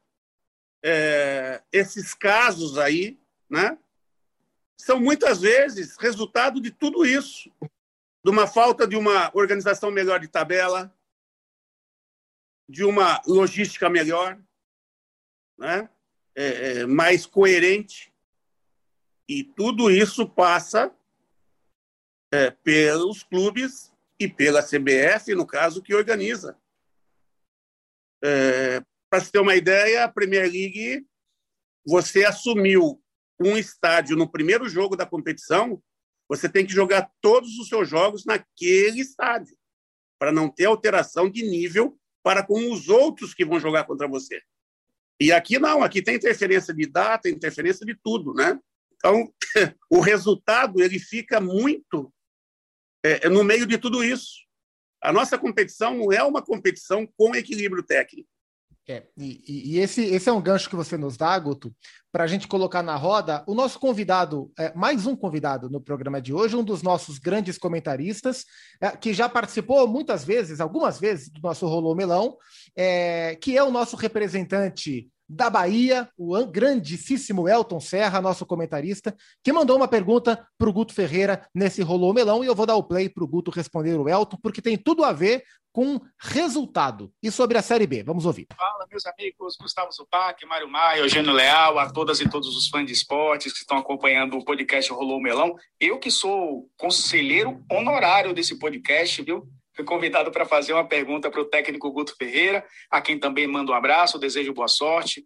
é, 0.89 1.65
esses 1.73 2.15
casos 2.15 2.79
aí, 2.79 3.19
né, 3.51 3.77
são 4.77 5.01
muitas 5.01 5.41
vezes 5.41 5.97
resultado 5.97 6.61
de 6.61 6.71
tudo 6.71 7.05
isso 7.05 7.51
de 8.25 8.31
uma 8.31 8.47
falta 8.47 8.87
de 8.87 8.97
uma 8.97 9.31
organização 9.37 9.89
melhor 9.91 10.21
de 10.21 10.27
tabela, 10.27 10.93
de 12.69 12.85
uma 12.85 13.23
logística 13.25 13.89
melhor, 13.89 14.37
né? 15.57 15.89
É, 16.35 16.81
é, 16.81 16.87
mais 16.87 17.25
coerente. 17.25 18.13
E 19.29 19.45
tudo 19.45 19.93
isso 19.93 20.29
passa 20.29 20.93
é, 22.33 22.51
pelos 22.51 23.23
clubes 23.23 23.93
e 24.19 24.29
pela 24.29 24.61
CBF, 24.61 25.33
no 25.35 25.47
caso, 25.47 25.81
que 25.81 25.95
organiza. 25.95 26.59
É, 28.25 28.83
Para 29.17 29.25
você 29.25 29.33
ter 29.33 29.39
uma 29.39 29.57
ideia, 29.57 30.05
a 30.05 30.13
Premier 30.13 30.45
League, 30.45 31.07
você 31.87 32.27
assumiu 32.27 33.03
um 33.41 33.57
estádio 33.57 34.15
no 34.15 34.31
primeiro 34.31 34.69
jogo 34.69 34.95
da 34.95 35.07
competição 35.07 35.83
você 36.29 36.51
tem 36.51 36.67
que 36.67 36.73
jogar 36.73 37.11
todos 37.23 37.57
os 37.59 37.69
seus 37.69 37.89
jogos 37.89 38.27
naquele 38.27 39.01
estádio, 39.01 39.57
para 40.19 40.31
não 40.31 40.51
ter 40.51 40.67
alteração 40.67 41.31
de 41.31 41.43
nível 41.43 41.99
para 42.23 42.45
com 42.45 42.71
os 42.71 42.91
outros 42.91 43.33
que 43.33 43.43
vão 43.43 43.59
jogar 43.59 43.85
contra 43.85 44.07
você. 44.07 44.43
E 45.19 45.33
aqui 45.33 45.59
não, 45.59 45.83
aqui 45.83 46.03
tem 46.03 46.17
interferência 46.17 46.75
de 46.75 46.85
data, 46.85 47.31
interferência 47.31 47.87
de 47.87 47.95
tudo, 47.95 48.35
né? 48.35 48.61
Então, 48.97 49.33
o 49.89 50.01
resultado 50.01 50.83
ele 50.83 50.99
fica 50.99 51.41
muito 51.41 52.13
é, 53.03 53.31
no 53.31 53.43
meio 53.43 53.65
de 53.65 53.79
tudo 53.79 54.05
isso. 54.05 54.45
A 55.01 55.11
nossa 55.11 55.39
competição 55.39 55.97
não 55.97 56.13
é 56.13 56.23
uma 56.23 56.43
competição 56.43 57.07
com 57.17 57.35
equilíbrio 57.35 57.83
técnico. 57.83 58.29
É, 58.89 59.03
e, 59.19 59.75
e 59.75 59.79
esse, 59.81 60.05
esse 60.05 60.29
é 60.29 60.33
um 60.33 60.41
gancho 60.41 60.71
que 60.71 60.77
você 60.77 60.97
nos 60.97 61.17
dá, 61.17 61.37
Guto, 61.41 61.75
para 62.13 62.23
a 62.23 62.27
gente 62.29 62.47
colocar 62.47 62.85
na 62.85 62.95
roda 62.95 63.43
o 63.45 63.55
nosso 63.55 63.81
convidado, 63.81 64.53
é, 64.57 64.73
mais 64.75 65.07
um 65.07 65.17
convidado 65.17 65.69
no 65.69 65.81
programa 65.81 66.23
de 66.23 66.33
hoje, 66.33 66.55
um 66.55 66.63
dos 66.63 66.83
nossos 66.83 67.19
grandes 67.19 67.59
comentaristas, 67.59 68.45
é, 68.81 68.91
que 68.91 69.13
já 69.13 69.29
participou 69.29 69.89
muitas 69.89 70.25
vezes, 70.25 70.61
algumas 70.61 71.01
vezes, 71.01 71.29
do 71.29 71.41
nosso 71.41 71.67
Rolô 71.67 71.97
Melão, 71.97 72.37
é, 72.77 73.35
que 73.37 73.59
é 73.59 73.63
o 73.65 73.73
nosso 73.73 73.97
representante 73.97 75.09
da 75.29 75.51
Bahia, 75.51 76.09
o 76.17 76.45
grandíssimo 76.47 77.49
Elton 77.49 77.81
Serra, 77.81 78.21
nosso 78.21 78.47
comentarista, 78.47 79.15
que 79.43 79.53
mandou 79.53 79.77
uma 79.77 79.89
pergunta 79.89 80.47
para 80.59 80.69
o 80.69 80.73
Guto 80.73 80.95
Ferreira 80.95 81.47
nesse 81.55 81.83
Rolô 81.83 82.13
Melão, 82.13 82.45
e 82.45 82.47
eu 82.47 82.55
vou 82.55 82.67
dar 82.67 82.77
o 82.77 82.85
play 82.85 83.09
para 83.09 83.25
o 83.25 83.29
Guto 83.29 83.51
responder 83.51 83.99
o 83.99 84.09
Elton, 84.09 84.39
porque 84.43 84.63
tem 84.63 84.77
tudo 84.77 85.05
a 85.05 85.13
ver 85.13 85.43
com 85.77 86.01
resultado. 86.19 87.13
E 87.23 87.31
sobre 87.31 87.59
a 87.59 87.63
Série 87.63 87.87
B, 87.87 88.03
vamos 88.03 88.25
ouvir. 88.25 88.47
Fala, 88.57 88.87
meus 88.91 89.05
amigos, 89.05 89.59
Gustavo 89.61 89.93
Zupac, 89.93 90.43
Mário 90.47 90.67
Maia, 90.67 91.01
Eugênio 91.01 91.35
Leal, 91.35 91.79
a 91.79 91.93
todas 91.93 92.19
e 92.19 92.27
todos 92.27 92.57
os 92.57 92.67
fãs 92.69 92.87
de 92.87 92.95
esportes 92.95 93.53
que 93.53 93.59
estão 93.59 93.77
acompanhando 93.77 94.39
o 94.39 94.45
podcast 94.45 94.91
Rolou 94.91 95.21
Melão. 95.21 95.55
Eu 95.79 95.99
que 95.99 96.11
sou 96.11 96.71
conselheiro 96.79 97.63
honorário 97.71 98.33
desse 98.33 98.59
podcast, 98.59 99.21
viu? 99.21 99.47
Fui 99.77 99.85
convidado 99.85 100.33
para 100.33 100.47
fazer 100.47 100.73
uma 100.73 100.89
pergunta 100.89 101.31
para 101.31 101.41
o 101.41 101.45
técnico 101.45 101.93
Guto 101.93 102.17
Ferreira, 102.17 102.67
a 102.91 102.99
quem 103.03 103.19
também 103.19 103.47
mando 103.47 103.73
um 103.73 103.75
abraço, 103.75 104.19
desejo 104.19 104.55
boa 104.55 104.69
sorte. 104.69 105.23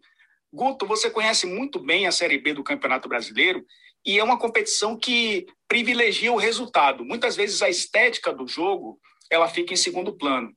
Guto, 0.51 0.85
você 0.85 1.09
conhece 1.09 1.47
muito 1.47 1.79
bem 1.79 2.05
a 2.05 2.11
Série 2.11 2.37
B 2.37 2.53
do 2.53 2.63
Campeonato 2.63 3.07
Brasileiro 3.07 3.65
e 4.05 4.19
é 4.19 4.23
uma 4.23 4.37
competição 4.37 4.97
que 4.97 5.45
privilegia 5.69 6.33
o 6.33 6.37
resultado. 6.37 7.05
Muitas 7.05 7.37
vezes 7.37 7.61
a 7.61 7.69
estética 7.69 8.33
do 8.33 8.45
jogo 8.45 8.99
ela 9.29 9.47
fica 9.47 9.73
em 9.73 9.77
segundo 9.77 10.17
plano. 10.17 10.53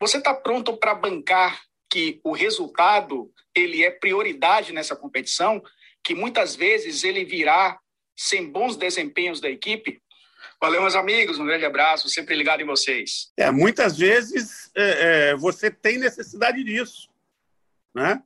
Você 0.00 0.16
está 0.16 0.32
pronto 0.32 0.74
para 0.78 0.94
bancar 0.94 1.60
que 1.90 2.18
o 2.24 2.32
resultado 2.32 3.30
ele 3.54 3.84
é 3.84 3.90
prioridade 3.90 4.72
nessa 4.72 4.96
competição, 4.96 5.62
que 6.02 6.14
muitas 6.14 6.56
vezes 6.56 7.04
ele 7.04 7.22
virá 7.22 7.78
sem 8.16 8.50
bons 8.50 8.76
desempenhos 8.76 9.42
da 9.42 9.50
equipe? 9.50 10.00
Valeu, 10.60 10.80
meus 10.80 10.94
amigos, 10.94 11.38
um 11.38 11.44
grande 11.44 11.66
abraço, 11.66 12.08
sempre 12.08 12.34
ligado 12.34 12.62
em 12.62 12.66
vocês. 12.66 13.30
É, 13.36 13.50
muitas 13.50 13.98
vezes 13.98 14.70
é, 14.74 15.30
é, 15.30 15.36
você 15.36 15.70
tem 15.70 15.98
necessidade 15.98 16.64
disso, 16.64 17.10
né? 17.94 18.22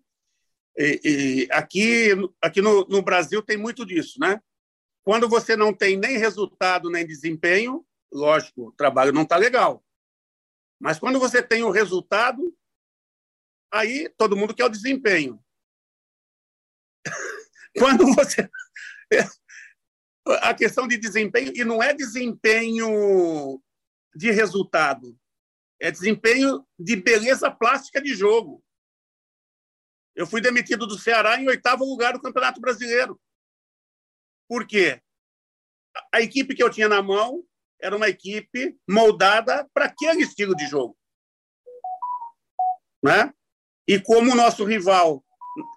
E, 0.79 1.01
e 1.05 1.49
aqui 1.51 2.11
aqui 2.41 2.63
no, 2.63 2.87
no 2.87 3.03
Brasil 3.03 3.43
tem 3.43 3.57
muito 3.57 3.85
disso, 3.85 4.21
né? 4.21 4.41
Quando 5.03 5.29
você 5.29 5.57
não 5.57 5.75
tem 5.75 5.97
nem 5.97 6.19
resultado 6.19 6.89
nem 6.89 7.05
desempenho, 7.05 7.85
lógico, 8.13 8.69
o 8.69 8.73
trabalho 8.73 9.13
não 9.13 9.23
está 9.23 9.37
legal. 9.37 9.85
Mas 10.79 10.99
quando 10.99 11.19
você 11.19 11.43
tem 11.43 11.65
o 11.65 11.71
resultado, 11.71 12.57
aí 13.73 14.09
todo 14.17 14.37
mundo 14.37 14.55
quer 14.55 14.65
o 14.65 14.71
desempenho. 14.71 15.43
quando 17.77 18.07
você 18.15 18.49
a 20.27 20.55
questão 20.55 20.87
de 20.87 20.97
desempenho, 20.99 21.53
e 21.55 21.65
não 21.65 21.83
é 21.83 21.95
desempenho 21.95 23.63
de 24.15 24.31
resultado, 24.31 25.19
é 25.81 25.91
desempenho 25.91 26.67
de 26.79 26.97
beleza 26.97 27.51
plástica 27.51 28.01
de 28.01 28.15
jogo. 28.15 28.63
Eu 30.15 30.27
fui 30.27 30.41
demitido 30.41 30.87
do 30.87 30.99
Ceará 30.99 31.41
em 31.41 31.49
oitavo 31.49 31.85
lugar 31.85 32.13
do 32.13 32.21
Campeonato 32.21 32.61
Brasileiro. 32.61 33.19
Por 34.49 34.67
quê? 34.67 35.01
A 36.13 36.21
equipe 36.21 36.55
que 36.55 36.63
eu 36.63 36.71
tinha 36.71 36.89
na 36.89 37.03
mão 37.03 37.45
era 37.81 37.97
uma 37.97 38.09
equipe 38.09 38.79
moldada 38.89 39.69
para 39.73 39.87
aquele 39.87 40.23
estilo 40.23 40.55
de 40.55 40.67
jogo. 40.67 40.97
Né? 43.03 43.33
E 43.89 43.99
como 43.99 44.33
o 44.33 44.37
nosso 44.37 44.65
rival 44.65 45.25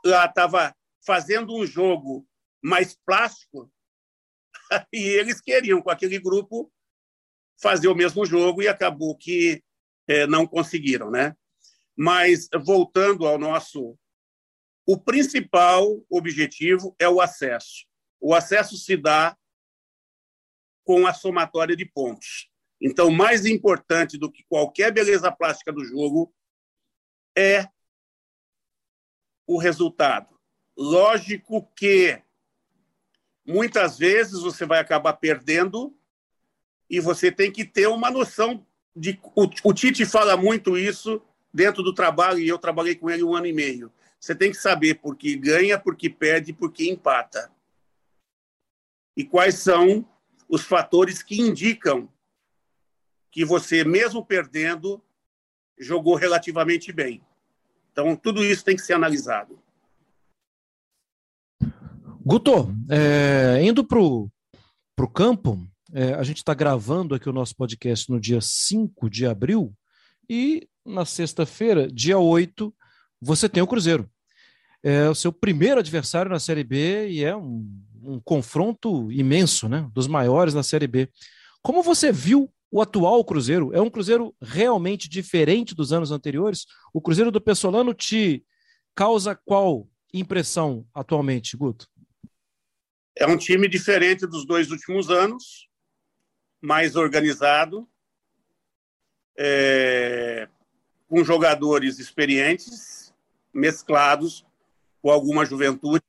lá 0.05 0.25
estava 0.25 0.75
fazendo 1.05 1.55
um 1.55 1.65
jogo 1.65 2.27
mais 2.61 2.97
plástico, 3.05 3.71
e 4.93 4.99
eles 4.99 5.41
queriam, 5.41 5.81
com 5.81 5.89
aquele 5.89 6.19
grupo, 6.19 6.71
fazer 7.61 7.87
o 7.87 7.95
mesmo 7.95 8.25
jogo 8.25 8.61
e 8.61 8.67
acabou 8.67 9.17
que 9.17 9.63
é, 10.07 10.27
não 10.27 10.45
conseguiram, 10.45 11.09
né? 11.09 11.35
Mas 11.95 12.49
voltando 12.63 13.25
ao 13.25 13.37
nosso, 13.37 13.97
o 14.85 14.97
principal 14.99 16.03
objetivo 16.09 16.95
é 16.99 17.07
o 17.07 17.21
acesso. 17.21 17.85
O 18.19 18.33
acesso 18.33 18.75
se 18.77 18.97
dá 18.97 19.37
com 20.83 21.07
a 21.07 21.13
somatória 21.13 21.75
de 21.75 21.85
pontos. 21.85 22.49
Então, 22.81 23.09
mais 23.09 23.45
importante 23.45 24.17
do 24.17 24.29
que 24.29 24.43
qualquer 24.43 24.91
beleza 24.91 25.31
plástica 25.31 25.71
do 25.71 25.85
jogo 25.85 26.33
é 27.37 27.67
o 29.47 29.57
resultado. 29.57 30.37
Lógico 30.77 31.71
que 31.75 32.21
muitas 33.45 33.97
vezes 33.97 34.41
você 34.41 34.65
vai 34.65 34.79
acabar 34.79 35.13
perdendo 35.13 35.95
e 36.89 36.99
você 36.99 37.31
tem 37.31 37.51
que 37.51 37.65
ter 37.65 37.87
uma 37.87 38.11
noção 38.11 38.65
de. 38.95 39.19
O, 39.35 39.49
o 39.63 39.73
Tite 39.73 40.05
fala 40.05 40.37
muito 40.37 40.77
isso 40.77 41.21
dentro 41.53 41.83
do 41.83 41.93
trabalho 41.93 42.39
e 42.39 42.47
eu 42.47 42.57
trabalhei 42.57 42.95
com 42.95 43.09
ele 43.09 43.23
um 43.23 43.35
ano 43.35 43.47
e 43.47 43.53
meio. 43.53 43.91
Você 44.19 44.33
tem 44.33 44.51
que 44.51 44.57
saber 44.57 44.95
por 44.95 45.15
que 45.15 45.35
ganha, 45.35 45.77
por 45.77 45.95
que 45.95 46.09
perde, 46.09 46.53
por 46.53 46.71
que 46.71 46.89
empata. 46.89 47.51
E 49.17 49.23
quais 49.23 49.55
são 49.55 50.07
os 50.47 50.63
fatores 50.63 51.21
que 51.21 51.39
indicam 51.41 52.09
que 53.31 53.43
você, 53.43 53.83
mesmo 53.83 54.23
perdendo, 54.23 55.03
jogou 55.77 56.15
relativamente 56.15 56.91
bem. 56.91 57.21
Então, 57.91 58.15
tudo 58.15 58.43
isso 58.43 58.63
tem 58.63 58.75
que 58.75 58.81
ser 58.81 58.93
analisado. 58.93 59.62
Guto, 62.25 62.73
é, 62.89 63.61
indo 63.61 63.83
para 63.83 63.99
o 63.99 64.31
campo, 65.13 65.59
é, 65.91 66.13
a 66.13 66.23
gente 66.23 66.37
está 66.37 66.53
gravando 66.53 67.13
aqui 67.13 67.27
o 67.27 67.33
nosso 67.33 67.53
podcast 67.53 68.09
no 68.09 68.17
dia 68.17 68.39
5 68.39 69.09
de 69.09 69.25
abril 69.25 69.73
e 70.29 70.65
na 70.85 71.03
sexta-feira, 71.03 71.91
dia 71.91 72.17
8, 72.17 72.73
você 73.21 73.49
tem 73.49 73.61
o 73.61 73.67
Cruzeiro. 73.67 74.09
É 74.81 75.09
o 75.09 75.15
seu 75.15 75.33
primeiro 75.33 75.81
adversário 75.81 76.31
na 76.31 76.39
Série 76.39 76.63
B 76.63 77.09
e 77.09 77.25
é 77.25 77.35
um, 77.35 77.69
um 78.01 78.21
confronto 78.21 79.11
imenso, 79.11 79.67
né? 79.67 79.89
Dos 79.93 80.07
maiores 80.07 80.53
na 80.53 80.63
Série 80.63 80.87
B. 80.87 81.09
Como 81.61 81.83
você 81.83 82.09
viu 82.09 82.49
o 82.71 82.81
atual 82.81 83.23
Cruzeiro? 83.25 83.73
É 83.73 83.81
um 83.81 83.89
Cruzeiro 83.89 84.33
realmente 84.41 85.09
diferente 85.09 85.75
dos 85.75 85.91
anos 85.91 86.09
anteriores? 86.09 86.65
O 86.93 87.01
Cruzeiro 87.01 87.31
do 87.31 87.41
Pessolano 87.41 87.93
te 87.93 88.45
causa 88.95 89.37
qual 89.45 89.87
impressão 90.13 90.85
atualmente, 90.93 91.57
Guto? 91.57 91.87
É 93.15 93.27
um 93.27 93.37
time 93.37 93.67
diferente 93.67 94.25
dos 94.25 94.45
dois 94.45 94.71
últimos 94.71 95.09
anos, 95.09 95.69
mais 96.59 96.95
organizado, 96.95 97.87
é, 99.37 100.47
com 101.07 101.23
jogadores 101.23 101.99
experientes, 101.99 103.13
mesclados 103.53 104.45
com 105.01 105.11
alguma 105.11 105.45
juventude. 105.45 106.03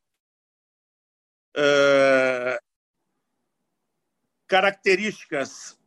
É, 1.57 2.59
características 4.47 5.79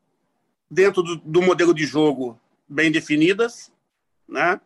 dentro 0.70 1.01
do, 1.01 1.15
do, 1.18 1.41
modelo 1.41 1.74
de 1.74 1.86
jogo 1.86 2.39
bem 2.68 2.91
definidas, 2.91 3.72
né? 4.28 4.61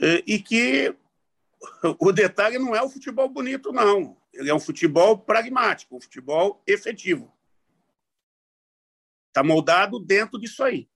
É, 0.00 0.22
e 0.26 0.38
que 0.38 0.94
o 1.98 2.12
detalhe 2.12 2.58
não 2.58 2.74
é 2.74 2.82
o 2.82 2.90
futebol 2.90 3.28
bonito, 3.28 3.72
não. 3.72 4.17
Ele 4.38 4.50
é 4.50 4.54
um 4.54 4.60
futebol 4.60 5.18
pragmático, 5.18 5.96
um 5.96 6.00
futebol 6.00 6.62
efetivo. 6.64 7.36
Está 9.26 9.42
moldado 9.42 9.98
dentro 9.98 10.38
disso 10.38 10.62
aí. 10.62 10.88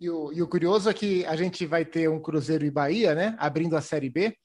E 0.00 0.08
o, 0.08 0.32
e 0.32 0.40
o, 0.40 0.48
curioso 0.48 0.88
é 0.88 0.94
que 0.94 1.26
a 1.26 1.34
gente 1.34 1.66
vai 1.66 1.84
ter 1.84 2.08
um 2.08 2.20
Cruzeiro 2.20 2.64
e 2.64 2.70
Bahia, 2.70 3.12
né? 3.12 3.34
Abrindo 3.40 3.76
a 3.76 3.80
Série 3.80 4.08
B. 4.08 4.36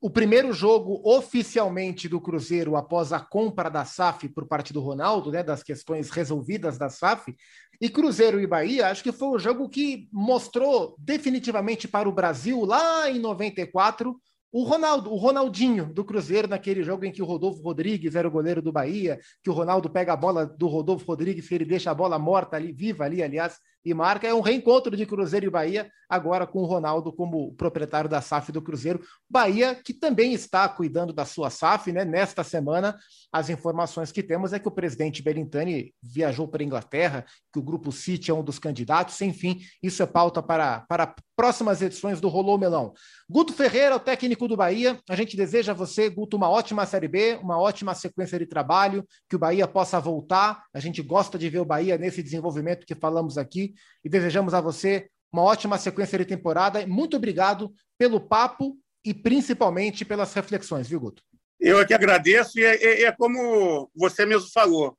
O 0.00 0.08
primeiro 0.08 0.52
jogo 0.52 1.02
oficialmente 1.04 2.08
do 2.08 2.20
Cruzeiro 2.20 2.76
após 2.76 3.12
a 3.12 3.18
compra 3.18 3.68
da 3.68 3.84
SAF 3.84 4.28
por 4.28 4.46
parte 4.46 4.72
do 4.72 4.80
Ronaldo, 4.80 5.32
né? 5.32 5.42
Das 5.42 5.64
questões 5.64 6.10
resolvidas 6.10 6.78
da 6.78 6.88
SAF. 6.88 7.34
E 7.80 7.88
Cruzeiro 7.88 8.40
e 8.40 8.46
Bahia, 8.46 8.88
acho 8.88 9.02
que 9.02 9.10
foi 9.10 9.28
o 9.28 9.38
jogo 9.38 9.68
que 9.68 10.08
mostrou 10.12 10.94
definitivamente 10.96 11.88
para 11.88 12.08
o 12.08 12.12
Brasil, 12.12 12.64
lá 12.64 13.10
em 13.10 13.18
94, 13.18 14.16
o 14.50 14.62
Ronaldo, 14.64 15.12
o 15.12 15.16
Ronaldinho 15.16 15.92
do 15.92 16.04
Cruzeiro, 16.04 16.48
naquele 16.48 16.82
jogo 16.82 17.04
em 17.04 17.12
que 17.12 17.22
o 17.22 17.26
Rodolfo 17.26 17.62
Rodrigues 17.62 18.14
era 18.14 18.26
o 18.26 18.30
goleiro 18.30 18.62
do 18.62 18.72
Bahia, 18.72 19.18
que 19.42 19.50
o 19.50 19.52
Ronaldo 19.52 19.90
pega 19.90 20.12
a 20.12 20.16
bola 20.16 20.46
do 20.46 20.66
Rodolfo 20.66 21.06
Rodrigues, 21.06 21.48
que 21.48 21.54
ele 21.54 21.64
deixa 21.64 21.90
a 21.90 21.94
bola 21.94 22.18
morta 22.18 22.56
ali, 22.56 22.72
viva 22.72 23.04
ali, 23.04 23.22
aliás, 23.22 23.58
e 23.84 23.94
marca. 23.94 24.26
É 24.26 24.34
um 24.34 24.40
reencontro 24.40 24.96
de 24.96 25.06
Cruzeiro 25.06 25.46
e 25.46 25.50
Bahia, 25.50 25.90
agora 26.08 26.46
com 26.46 26.60
o 26.60 26.66
Ronaldo 26.66 27.12
como 27.12 27.52
proprietário 27.54 28.08
da 28.08 28.20
SAF 28.20 28.52
do 28.52 28.62
Cruzeiro. 28.62 29.00
Bahia, 29.28 29.74
que 29.74 29.92
também 29.92 30.32
está 30.32 30.68
cuidando 30.68 31.12
da 31.12 31.24
sua 31.24 31.50
SAF, 31.50 31.92
né? 31.92 32.04
Nesta 32.04 32.42
semana, 32.42 32.96
as 33.32 33.50
informações 33.50 34.12
que 34.12 34.22
temos 34.22 34.52
é 34.52 34.58
que 34.58 34.68
o 34.68 34.72
presidente 34.72 35.22
Belintani 35.22 35.94
viajou 36.02 36.48
para 36.48 36.62
a 36.62 36.66
Inglaterra, 36.66 37.24
que 37.52 37.58
o 37.58 37.62
Grupo 37.62 37.92
City 37.92 38.30
é 38.30 38.34
um 38.34 38.42
dos 38.42 38.58
candidatos, 38.58 39.20
enfim, 39.20 39.60
isso 39.82 40.02
é 40.02 40.06
pauta 40.06 40.42
para, 40.42 40.80
para 40.88 41.14
próximas 41.36 41.80
edições 41.80 42.20
do 42.20 42.28
Rolou 42.28 42.58
Melão. 42.58 42.92
Guto 43.30 43.52
Ferreira, 43.52 43.94
o 43.94 44.00
técnico 44.00 44.48
do 44.48 44.56
Bahia, 44.56 44.98
a 45.08 45.14
gente 45.14 45.36
deseja 45.36 45.72
a 45.72 45.74
você, 45.74 46.08
Guto, 46.08 46.36
uma 46.36 46.48
ótima 46.48 46.84
Série 46.84 47.06
B, 47.06 47.38
uma 47.42 47.58
ótima 47.58 47.94
sequência 47.94 48.38
de 48.38 48.46
trabalho, 48.46 49.06
que 49.28 49.36
o 49.36 49.38
Bahia 49.38 49.68
possa 49.68 50.00
voltar. 50.00 50.64
A 50.74 50.80
gente 50.80 51.02
gosta 51.02 51.38
de 51.38 51.48
ver 51.48 51.60
o 51.60 51.64
Bahia 51.64 51.96
nesse 51.96 52.22
desenvolvimento 52.22 52.86
que 52.86 52.94
falamos 52.94 53.38
aqui 53.38 53.67
e 54.04 54.08
desejamos 54.08 54.54
a 54.54 54.60
você 54.60 55.08
uma 55.32 55.42
ótima 55.42 55.78
sequência 55.78 56.18
de 56.18 56.24
temporada. 56.24 56.86
Muito 56.86 57.16
obrigado 57.16 57.72
pelo 57.98 58.20
papo 58.20 58.78
e 59.04 59.14
principalmente 59.14 60.04
pelas 60.04 60.32
reflexões, 60.32 60.88
viu, 60.88 61.00
Guto? 61.00 61.22
Eu 61.60 61.78
aqui 61.78 61.92
agradeço 61.92 62.58
e 62.58 62.64
é, 62.64 62.76
é, 62.76 63.02
é 63.04 63.12
como 63.12 63.90
você 63.94 64.24
mesmo 64.24 64.48
falou. 64.50 64.96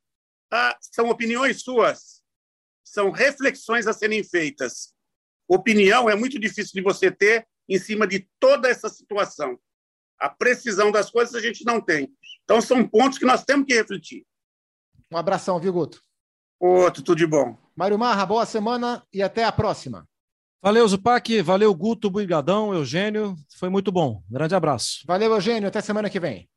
Ah, 0.52 0.76
são 0.82 1.10
opiniões 1.10 1.62
suas, 1.62 2.22
são 2.84 3.12
reflexões 3.12 3.88
a 3.88 3.94
serem 3.94 4.24
feitas. 4.24 4.94
Opinião 5.48 6.10
é 6.10 6.16
muito 6.16 6.40
difícil 6.40 6.74
de 6.74 6.82
você 6.82 7.12
ter 7.12 7.48
em 7.68 7.80
cima 7.80 8.08
de 8.08 8.28
toda 8.40 8.68
essa 8.68 8.90
situação. 8.90 9.60
A 10.20 10.30
precisão 10.30 10.92
das 10.92 11.10
coisas 11.10 11.34
a 11.36 11.40
gente 11.40 11.64
não 11.64 11.80
tem. 11.80 12.12
Então, 12.44 12.60
são 12.62 12.86
pontos 12.88 13.18
que 13.18 13.26
nós 13.26 13.46
temos 13.46 13.66
que 13.66 13.74
refletir. 13.74 14.26
Um 15.12 15.18
abração, 15.18 15.60
viu, 15.60 15.72
Guto? 15.72 16.04
Outro, 16.60 17.04
tudo 17.04 17.18
de 17.18 17.28
bom. 17.28 17.58
Mário 17.80 17.98
Marra, 17.98 18.26
boa 18.26 18.46
semana 18.46 19.02
e 19.14 19.24
até 19.24 19.46
a 19.46 19.54
próxima. 19.54 20.06
Valeu, 20.62 20.86
Zupac. 20.86 21.42
Valeu, 21.42 21.74
Guto, 21.74 22.10
Brigadão, 22.10 22.74
Eugênio. 22.74 23.38
Foi 23.58 23.70
muito 23.70 23.90
bom. 23.90 24.22
Grande 24.30 24.54
abraço. 24.54 25.06
Valeu, 25.08 25.32
Eugênio. 25.32 25.70
Até 25.70 25.80
semana 25.80 26.10
que 26.10 26.20
vem. 26.20 26.50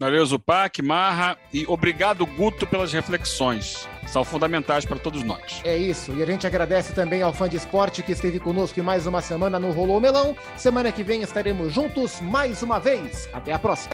Valeu, 0.00 0.24
Zupac, 0.24 0.80
Marra. 0.80 1.36
E 1.52 1.66
obrigado, 1.66 2.24
Guto, 2.24 2.66
pelas 2.66 2.90
reflexões. 2.90 3.86
São 4.06 4.24
fundamentais 4.24 4.86
para 4.86 4.98
todos 4.98 5.22
nós. 5.22 5.60
É 5.62 5.76
isso. 5.76 6.14
E 6.14 6.22
a 6.22 6.26
gente 6.26 6.46
agradece 6.46 6.94
também 6.94 7.20
ao 7.20 7.34
fã 7.34 7.46
de 7.46 7.58
esporte 7.58 8.02
que 8.02 8.12
esteve 8.12 8.40
conosco 8.40 8.80
em 8.80 8.82
mais 8.82 9.06
uma 9.06 9.20
semana 9.20 9.60
no 9.60 9.72
Rolou 9.72 10.00
Melão. 10.00 10.34
Semana 10.56 10.90
que 10.90 11.04
vem 11.04 11.20
estaremos 11.20 11.70
juntos 11.70 12.18
mais 12.22 12.62
uma 12.62 12.80
vez. 12.80 13.28
Até 13.30 13.52
a 13.52 13.58
próxima. 13.58 13.92